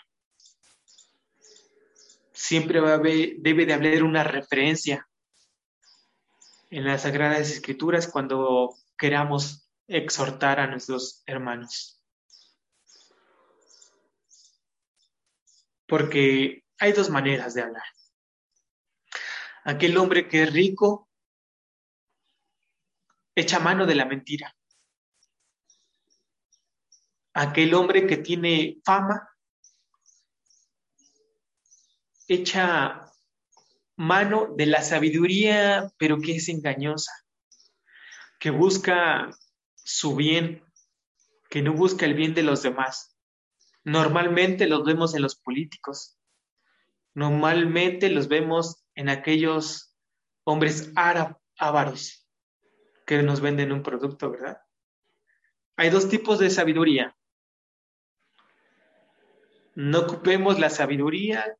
Siempre 2.33 2.81
debe 3.39 3.67
de 3.67 3.73
haber 3.73 4.03
una 4.03 4.25
referencia 4.25 5.09
en 6.71 6.85
las 6.85 7.03
Sagradas 7.03 7.51
Escrituras 7.51 8.09
cuando 8.09 8.77
queramos 8.97 9.69
exhortar 9.87 10.61
a 10.61 10.67
nuestros 10.67 11.23
hermanos. 11.27 12.01
Porque 15.87 16.65
hay 16.79 16.93
dos 16.93 17.11
maneras 17.11 17.55
de 17.55 17.63
hablar. 17.63 17.85
Aquel 19.65 19.97
hombre 19.97 20.29
que 20.29 20.43
es 20.43 20.53
rico 20.53 21.09
echa 23.35 23.59
mano 23.59 23.87
de 23.87 23.95
la 23.95 24.05
mentira. 24.05 24.55
Aquel 27.35 27.75
hombre 27.75 28.07
que 28.07 28.19
tiene 28.19 28.81
fama 28.85 29.29
echa 32.29 33.13
mano 33.97 34.55
de 34.57 34.67
la 34.67 34.83
sabiduría, 34.83 35.93
pero 35.99 36.19
que 36.21 36.37
es 36.37 36.49
engañosa, 36.49 37.13
que 38.39 38.51
busca 38.51 39.31
su 39.75 40.17
bien, 40.17 40.65
que 41.49 41.63
no 41.63 41.73
busca 41.73 42.05
el 42.07 42.15
bien 42.15 42.35
de 42.35 42.43
los 42.43 42.63
demás. 42.63 43.17
Normalmente 43.85 44.67
los 44.67 44.85
vemos 44.85 45.15
en 45.15 45.23
los 45.23 45.37
políticos, 45.37 46.19
normalmente 47.15 48.11
los 48.11 48.29
vemos 48.29 48.85
en 48.95 49.09
aquellos 49.09 49.95
hombres 50.45 50.93
ávaros 51.57 52.27
que 53.07 53.23
nos 53.23 53.41
venden 53.41 53.73
un 53.73 53.83
producto, 53.83 54.31
¿verdad? 54.31 54.59
Hay 55.77 55.91
dos 55.91 56.09
tipos 56.09 56.39
de 56.39 56.51
sabiduría. 56.51 57.17
No 59.75 60.01
ocupemos 60.01 60.59
la 60.59 60.71
sabiduría 60.71 61.57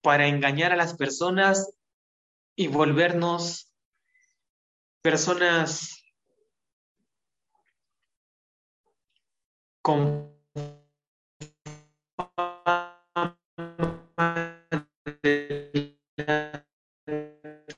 para 0.00 0.26
engañar 0.26 0.72
a 0.72 0.76
las 0.76 0.96
personas 0.96 1.77
y 2.58 2.66
volvernos 2.66 3.72
personas 5.00 6.02
con 9.80 10.36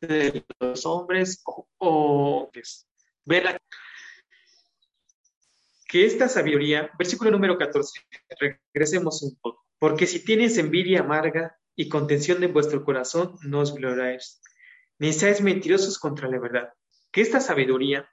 de 0.01 0.47
los 0.61 0.87
hombres 0.87 1.43
o, 1.77 2.49
pues, 2.51 2.89
ver 3.27 3.61
que 5.87 6.07
esta 6.07 6.27
sabiduría, 6.31 6.91
versículo 6.99 7.31
número 7.31 7.59
14, 7.59 8.01
regresemos 8.73 9.23
un 9.23 9.37
poco, 9.37 9.67
porque 9.79 10.07
si 10.07 10.25
tienes 10.25 10.57
envidia 10.57 11.01
amarga 11.01 11.55
y 11.77 11.91
contención 11.91 12.41
de 12.41 12.47
vuestro 12.47 12.83
corazón, 12.83 13.37
no 13.43 13.61
os 13.61 13.75
gloriáis 13.75 14.41
ni 15.01 15.11
mentirosos 15.43 15.99
contra 15.99 16.29
la 16.29 16.39
verdad. 16.39 16.73
Que 17.11 17.23
esta 17.23 17.41
sabiduría, 17.41 18.09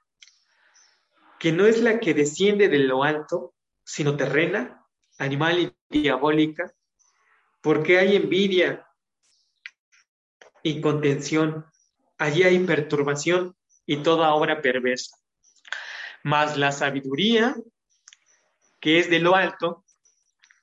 que 1.38 1.52
no 1.52 1.66
es 1.66 1.80
la 1.82 2.00
que 2.00 2.14
desciende 2.14 2.68
de 2.68 2.78
lo 2.78 3.04
alto, 3.04 3.54
sino 3.84 4.16
terrena, 4.16 4.86
animal 5.18 5.76
y 5.90 6.00
diabólica, 6.00 6.72
porque 7.60 7.98
hay 7.98 8.16
envidia 8.16 8.86
y 10.62 10.80
contención, 10.80 11.66
allí 12.16 12.42
hay 12.44 12.58
perturbación 12.60 13.54
y 13.84 14.02
toda 14.02 14.32
obra 14.34 14.62
perversa. 14.62 15.16
Mas 16.24 16.56
la 16.56 16.72
sabiduría, 16.72 17.54
que 18.80 18.98
es 18.98 19.10
de 19.10 19.18
lo 19.18 19.36
alto, 19.36 19.84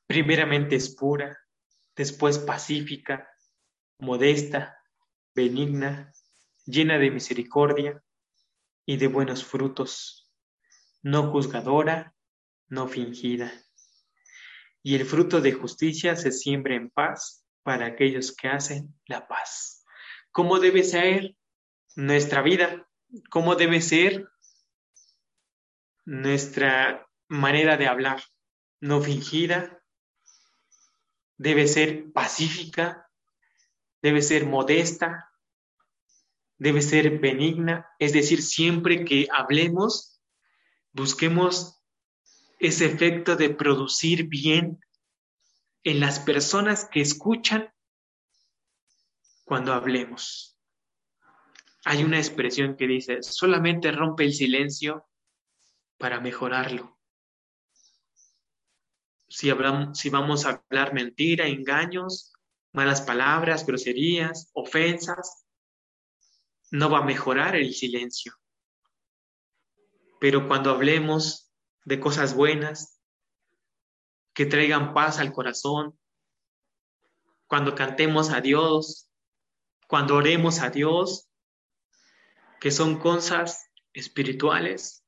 primeramente 0.08 0.76
es 0.76 0.94
pura, 0.94 1.38
después 1.96 2.40
pacífica, 2.40 3.30
modesta, 4.00 4.80
benigna, 5.36 6.14
llena 6.66 6.98
de 6.98 7.12
misericordia 7.12 8.02
y 8.86 8.98
de 8.98 9.08
buenos 9.08 9.44
frutos, 9.44 10.32
no 11.04 11.32
juzgadora, 11.32 12.16
no 12.68 12.88
fingida. 12.88 13.52
Y 14.82 14.96
el 14.96 15.06
fruto 15.06 15.42
de 15.42 15.52
justicia 15.52 16.16
se 16.16 16.32
siembra 16.32 16.76
en 16.76 16.90
paz 16.90 17.46
para 17.64 17.88
aquellos 17.88 18.36
que 18.36 18.48
hacen 18.48 18.96
la 19.08 19.28
paz. 19.28 19.84
¿Cómo 20.32 20.60
debe 20.60 20.84
ser 20.84 21.36
nuestra 21.96 22.42
vida? 22.42 22.88
¿Cómo 23.30 23.56
debe 23.56 23.82
ser 23.82 24.28
nuestra 26.06 27.08
manera 27.28 27.78
de 27.78 27.88
hablar? 27.88 28.24
No 28.80 29.02
fingida, 29.02 29.82
debe 31.38 31.68
ser 31.68 32.12
pacífica, 32.12 33.05
debe 34.06 34.22
ser 34.22 34.46
modesta, 34.46 35.32
debe 36.60 36.84
ser 36.84 37.18
benigna, 37.18 37.90
es 37.98 38.14
decir, 38.14 38.44
siempre 38.44 39.04
que 39.04 39.28
hablemos, 39.34 40.22
busquemos 40.92 41.82
ese 42.60 42.86
efecto 42.86 43.36
de 43.36 43.50
producir 43.50 44.28
bien 44.28 44.80
en 45.84 46.00
las 46.00 46.20
personas 46.20 46.86
que 46.86 47.02
escuchan 47.02 47.74
cuando 49.44 49.74
hablemos. 49.74 50.60
Hay 51.84 52.04
una 52.04 52.20
expresión 52.20 52.78
que 52.78 52.86
dice, 52.86 53.24
solamente 53.24 53.92
rompe 53.92 54.24
el 54.24 54.36
silencio 54.36 55.10
para 55.98 56.20
mejorarlo. 56.20 57.00
Si, 59.28 59.52
si 59.94 60.10
vamos 60.12 60.46
a 60.46 60.64
hablar 60.70 60.94
mentira, 60.94 61.48
engaños, 61.48 62.35
malas 62.76 63.02
palabras, 63.02 63.66
groserías, 63.66 64.52
ofensas, 64.54 65.46
no 66.72 66.90
va 66.90 67.00
a 67.00 67.06
mejorar 67.06 67.56
el 67.56 67.74
silencio. 67.74 68.34
Pero 70.20 70.48
cuando 70.48 70.72
hablemos 70.72 71.52
de 71.86 72.00
cosas 72.00 72.36
buenas, 72.36 73.02
que 74.34 74.46
traigan 74.46 74.94
paz 74.94 75.20
al 75.20 75.32
corazón, 75.32 75.98
cuando 77.48 77.76
cantemos 77.76 78.32
a 78.32 78.42
Dios, 78.42 79.10
cuando 79.88 80.16
oremos 80.16 80.60
a 80.60 80.70
Dios, 80.70 81.30
que 82.60 82.72
son 82.72 83.00
cosas 83.00 83.70
espirituales, 83.94 85.06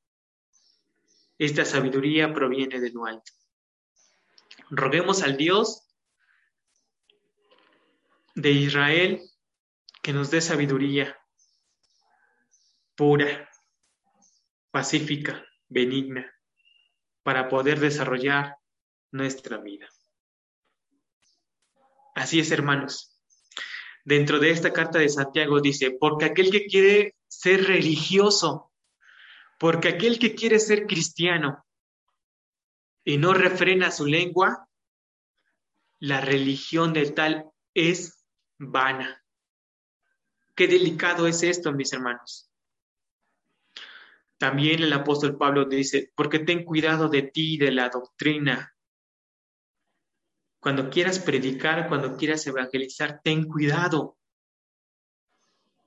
esta 1.36 1.64
sabiduría 1.64 2.32
proviene 2.32 2.80
de 2.80 2.90
lo 2.90 3.04
alto. 3.04 3.32
Roguemos 4.70 5.22
al 5.22 5.36
Dios 5.36 5.87
de 8.38 8.52
Israel 8.52 9.20
que 10.00 10.12
nos 10.12 10.30
dé 10.30 10.40
sabiduría 10.40 11.18
pura, 12.94 13.50
pacífica, 14.70 15.44
benigna, 15.68 16.32
para 17.24 17.48
poder 17.48 17.80
desarrollar 17.80 18.56
nuestra 19.10 19.58
vida. 19.58 19.88
Así 22.14 22.38
es, 22.38 22.52
hermanos. 22.52 23.20
Dentro 24.04 24.38
de 24.38 24.50
esta 24.50 24.72
carta 24.72 25.00
de 25.00 25.08
Santiago 25.08 25.60
dice, 25.60 25.96
porque 25.98 26.26
aquel 26.26 26.52
que 26.52 26.66
quiere 26.66 27.16
ser 27.26 27.64
religioso, 27.64 28.72
porque 29.58 29.88
aquel 29.88 30.20
que 30.20 30.36
quiere 30.36 30.60
ser 30.60 30.86
cristiano 30.86 31.66
y 33.04 33.18
no 33.18 33.34
refrena 33.34 33.90
su 33.90 34.06
lengua, 34.06 34.68
la 35.98 36.20
religión 36.20 36.92
de 36.92 37.10
tal 37.10 37.50
es 37.74 38.17
vana. 38.58 39.24
Qué 40.54 40.66
delicado 40.66 41.26
es 41.26 41.42
esto, 41.42 41.72
mis 41.72 41.92
hermanos. 41.92 42.50
También 44.38 44.82
el 44.82 44.92
apóstol 44.92 45.36
Pablo 45.36 45.64
dice, 45.64 46.12
porque 46.14 46.38
ten 46.40 46.64
cuidado 46.64 47.08
de 47.08 47.22
ti 47.22 47.54
y 47.54 47.58
de 47.58 47.72
la 47.72 47.88
doctrina. 47.88 48.74
Cuando 50.60 50.90
quieras 50.90 51.18
predicar, 51.18 51.88
cuando 51.88 52.16
quieras 52.16 52.46
evangelizar, 52.46 53.20
ten 53.22 53.48
cuidado, 53.48 54.16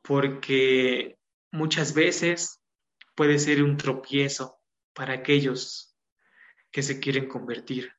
porque 0.01 1.17
muchas 1.51 1.93
veces 1.93 2.61
puede 3.15 3.39
ser 3.39 3.63
un 3.63 3.77
tropiezo 3.77 4.59
para 4.93 5.13
aquellos 5.13 5.95
que 6.71 6.83
se 6.83 6.99
quieren 6.99 7.27
convertir. 7.27 7.93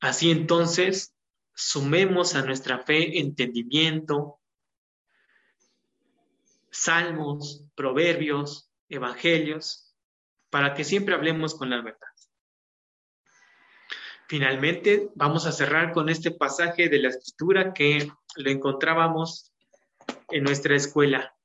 Así 0.00 0.30
entonces, 0.30 1.14
sumemos 1.60 2.34
a 2.34 2.42
nuestra 2.42 2.78
fe 2.78 3.18
entendimiento, 3.18 4.40
salmos, 6.70 7.66
proverbios, 7.74 8.72
evangelios, 8.88 9.94
para 10.48 10.72
que 10.72 10.84
siempre 10.84 11.14
hablemos 11.14 11.54
con 11.54 11.68
la 11.68 11.82
verdad. 11.82 12.08
Finalmente, 14.26 15.10
vamos 15.14 15.46
a 15.46 15.52
cerrar 15.52 15.92
con 15.92 16.08
este 16.08 16.30
pasaje 16.30 16.88
de 16.88 16.98
la 17.00 17.08
escritura 17.08 17.74
que 17.74 18.10
lo 18.36 18.50
encontrábamos 18.50 19.52
en 20.28 20.44
nuestra 20.44 20.76
escuela, 20.76 21.36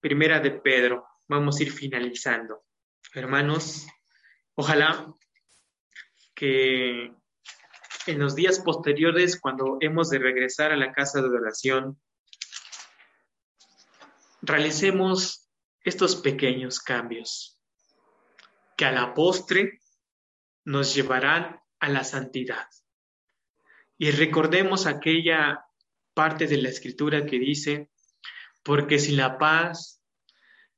primera 0.00 0.38
de 0.38 0.52
Pedro. 0.52 1.06
Vamos 1.26 1.58
a 1.58 1.62
ir 1.64 1.72
finalizando. 1.72 2.64
Hermanos, 3.14 3.86
ojalá 4.54 5.12
que 6.34 7.12
en 8.08 8.18
los 8.18 8.34
días 8.34 8.60
posteriores, 8.60 9.38
cuando 9.38 9.76
hemos 9.80 10.08
de 10.08 10.18
regresar 10.18 10.72
a 10.72 10.76
la 10.76 10.92
casa 10.92 11.20
de 11.20 11.28
oración, 11.28 12.00
realicemos 14.40 15.50
estos 15.82 16.16
pequeños 16.16 16.80
cambios 16.80 17.60
que 18.78 18.86
a 18.86 18.92
la 18.92 19.12
postre 19.12 19.80
nos 20.64 20.94
llevarán 20.94 21.60
a 21.80 21.90
la 21.90 22.02
santidad. 22.02 22.66
Y 23.98 24.10
recordemos 24.12 24.86
aquella 24.86 25.66
parte 26.14 26.46
de 26.46 26.56
la 26.56 26.70
escritura 26.70 27.26
que 27.26 27.38
dice, 27.38 27.90
porque 28.62 28.98
sin 28.98 29.18
la 29.18 29.36
paz 29.36 30.02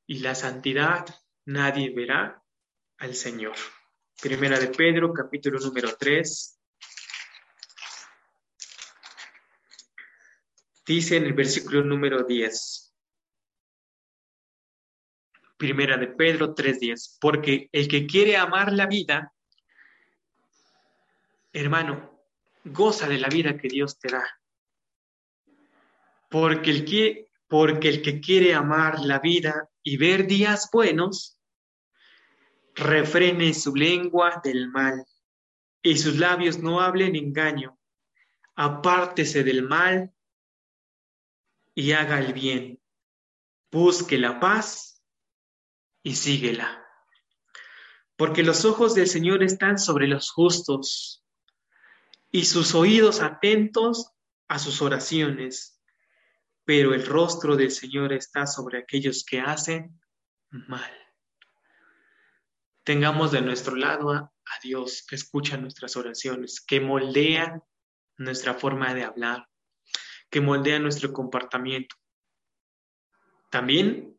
y 0.04 0.18
la 0.18 0.34
santidad 0.34 1.06
nadie 1.44 1.94
verá 1.94 2.42
al 2.98 3.14
Señor. 3.14 3.54
Primera 4.20 4.58
de 4.58 4.66
Pedro, 4.66 5.12
capítulo 5.12 5.60
número 5.60 5.96
3. 5.96 6.59
Dice 10.90 11.16
en 11.16 11.24
el 11.24 11.34
versículo 11.34 11.84
número 11.84 12.24
10. 12.24 12.92
Primera 15.56 15.96
de 15.96 16.08
Pedro 16.08 16.52
3.10, 16.52 17.18
porque 17.20 17.68
el 17.70 17.86
que 17.86 18.08
quiere 18.08 18.36
amar 18.36 18.72
la 18.72 18.88
vida, 18.88 19.32
hermano, 21.52 22.24
goza 22.64 23.06
de 23.06 23.18
la 23.18 23.28
vida 23.28 23.56
que 23.56 23.68
Dios 23.68 24.00
te 24.00 24.08
da. 24.08 24.24
Porque 26.28 26.70
el 26.70 26.84
que, 26.84 27.30
porque 27.46 27.88
el 27.88 28.02
que 28.02 28.20
quiere 28.20 28.52
amar 28.54 28.98
la 28.98 29.20
vida 29.20 29.70
y 29.84 29.96
ver 29.96 30.26
días 30.26 30.70
buenos, 30.72 31.38
refrene 32.74 33.54
su 33.54 33.76
lengua 33.76 34.40
del 34.42 34.68
mal 34.70 35.06
y 35.82 35.98
sus 35.98 36.16
labios 36.16 36.58
no 36.58 36.80
hablen 36.80 37.14
engaño. 37.14 37.78
Apártese 38.56 39.44
del 39.44 39.62
mal 39.62 40.12
y 41.74 41.92
haga 41.92 42.18
el 42.18 42.32
bien. 42.32 42.80
Busque 43.70 44.18
la 44.18 44.40
paz 44.40 45.02
y 46.02 46.16
síguela. 46.16 46.84
Porque 48.16 48.42
los 48.42 48.64
ojos 48.64 48.94
del 48.94 49.06
Señor 49.06 49.42
están 49.42 49.78
sobre 49.78 50.06
los 50.06 50.30
justos 50.30 51.24
y 52.30 52.44
sus 52.44 52.74
oídos 52.74 53.20
atentos 53.20 54.12
a 54.48 54.58
sus 54.58 54.82
oraciones, 54.82 55.80
pero 56.64 56.94
el 56.94 57.06
rostro 57.06 57.56
del 57.56 57.70
Señor 57.70 58.12
está 58.12 58.46
sobre 58.46 58.78
aquellos 58.78 59.24
que 59.24 59.40
hacen 59.40 60.00
mal. 60.50 60.92
Tengamos 62.84 63.32
de 63.32 63.40
nuestro 63.40 63.76
lado 63.76 64.10
a, 64.10 64.32
Dios 64.64 65.04
que 65.08 65.14
escucha 65.14 65.56
nuestras 65.56 65.96
oraciones, 65.96 66.60
que 66.60 66.80
moldea 66.80 67.62
nuestra 68.18 68.52
forma 68.52 68.92
de 68.94 69.04
hablar, 69.04 69.48
que 70.30 70.40
moldea 70.40 70.78
nuestro 70.78 71.12
comportamiento. 71.12 71.96
También 73.50 74.18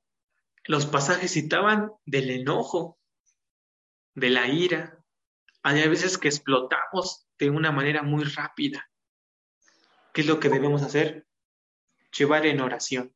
los 0.66 0.86
pasajes 0.86 1.32
citaban 1.32 1.92
del 2.06 2.30
enojo, 2.30 3.00
de 4.14 4.30
la 4.30 4.48
ira. 4.48 5.04
Hay 5.64 5.88
veces 5.88 6.18
que 6.18 6.28
explotamos 6.28 7.28
de 7.40 7.50
una 7.50 7.72
manera 7.72 8.04
muy 8.04 8.26
rápida. 8.26 8.90
¿Qué 10.14 10.22
es 10.22 10.28
lo 10.28 10.40
que 10.40 10.50
debemos 10.50 10.82
hacer? 10.82 11.26
Llevar 12.18 12.46
en 12.46 12.60
oración 12.60 13.16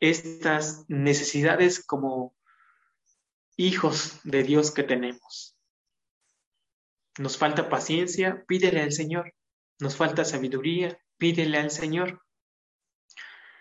estas 0.00 0.86
necesidades 0.88 1.84
como 1.84 2.34
hijos 3.56 4.18
de 4.24 4.42
Dios 4.42 4.70
que 4.70 4.82
tenemos. 4.82 5.56
Nos 7.18 7.36
falta 7.36 7.68
paciencia, 7.68 8.44
pídele 8.46 8.80
al 8.80 8.92
Señor. 8.92 9.34
Nos 9.78 9.96
falta 9.96 10.24
sabiduría, 10.24 10.98
pídele 11.20 11.58
al 11.58 11.70
Señor. 11.70 12.20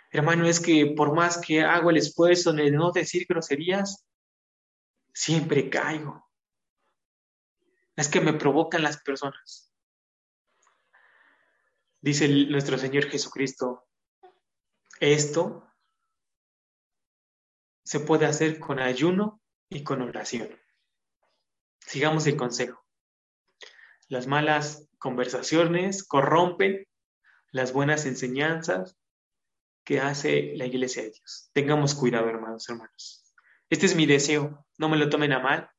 Hermano, 0.10 0.48
es 0.48 0.60
que 0.60 0.88
por 0.98 1.14
más 1.14 1.38
que 1.38 1.62
hago 1.62 1.92
el 1.92 1.98
esfuerzo 1.98 2.52
de 2.54 2.72
no 2.72 2.92
decir 2.92 3.28
groserías, 3.30 4.08
siempre 5.14 5.70
caigo. 5.70 6.28
Es 7.96 8.08
que 8.08 8.22
me 8.22 8.34
provocan 8.34 8.82
las 8.82 9.02
personas. 9.04 9.72
Dice 12.02 12.28
nuestro 12.48 12.78
Señor 12.78 13.10
Jesucristo, 13.10 13.86
esto 15.02 15.68
se 17.84 18.00
puede 18.00 18.26
hacer 18.26 18.60
con 18.60 18.80
ayuno 18.80 19.42
y 19.70 19.84
con 19.84 20.02
oración. 20.02 20.50
Sigamos 21.80 22.26
el 22.26 22.38
consejo. 22.38 22.86
Las 24.08 24.28
malas 24.28 24.88
conversaciones 24.98 26.08
corrompen 26.08 26.89
las 27.52 27.74
buenas 27.74 28.06
enseñanzas 28.06 28.98
que 29.84 30.00
hace 30.00 30.54
la 30.56 30.66
iglesia 30.66 31.04
de 31.04 31.12
Dios. 31.12 31.50
Tengamos 31.54 31.96
cuidado, 31.96 32.30
hermanos, 32.30 32.70
hermanos. 32.70 33.34
Este 33.70 33.86
es 33.86 33.96
mi 33.96 34.06
deseo, 34.06 34.66
no 34.78 34.90
me 34.90 34.98
lo 34.98 35.10
tomen 35.10 35.34
a 35.34 35.40
mal. 35.40 35.70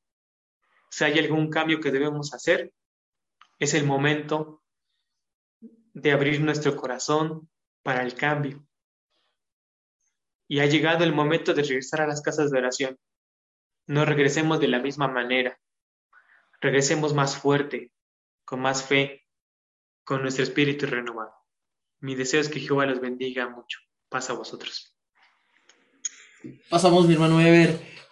Si 0.90 1.04
hay 1.04 1.18
algún 1.18 1.50
cambio 1.50 1.80
que 1.80 1.90
debemos 1.90 2.34
hacer, 2.34 2.72
es 3.58 3.74
el 3.74 3.84
momento 3.84 4.62
de 5.60 6.12
abrir 6.12 6.40
nuestro 6.40 6.76
corazón 6.76 7.48
para 7.82 8.02
el 8.02 8.14
cambio. 8.14 8.66
Y 10.48 10.60
ha 10.60 10.66
llegado 10.66 11.04
el 11.04 11.12
momento 11.12 11.54
de 11.54 11.62
regresar 11.62 12.00
a 12.00 12.06
las 12.06 12.22
casas 12.22 12.50
de 12.50 12.58
oración. 12.58 12.98
No 13.86 14.04
regresemos 14.04 14.60
de 14.60 14.68
la 14.68 14.80
misma 14.80 15.08
manera. 15.08 15.60
Regresemos 16.60 17.14
más 17.14 17.36
fuerte, 17.36 17.92
con 18.44 18.60
más 18.60 18.84
fe, 18.84 19.26
con 20.04 20.22
nuestro 20.22 20.42
espíritu 20.42 20.86
renovado. 20.86 21.39
Mi 22.00 22.14
deseo 22.14 22.40
es 22.40 22.48
que 22.48 22.60
Jehová 22.60 22.86
los 22.86 23.00
bendiga 23.00 23.48
mucho 23.48 23.78
pasa 24.10 24.32
a 24.32 24.36
vosotros. 24.36 24.96
Pasamos, 26.68 27.06
mi 27.06 27.14
hermano 27.14 27.40
Ever. 27.40 27.80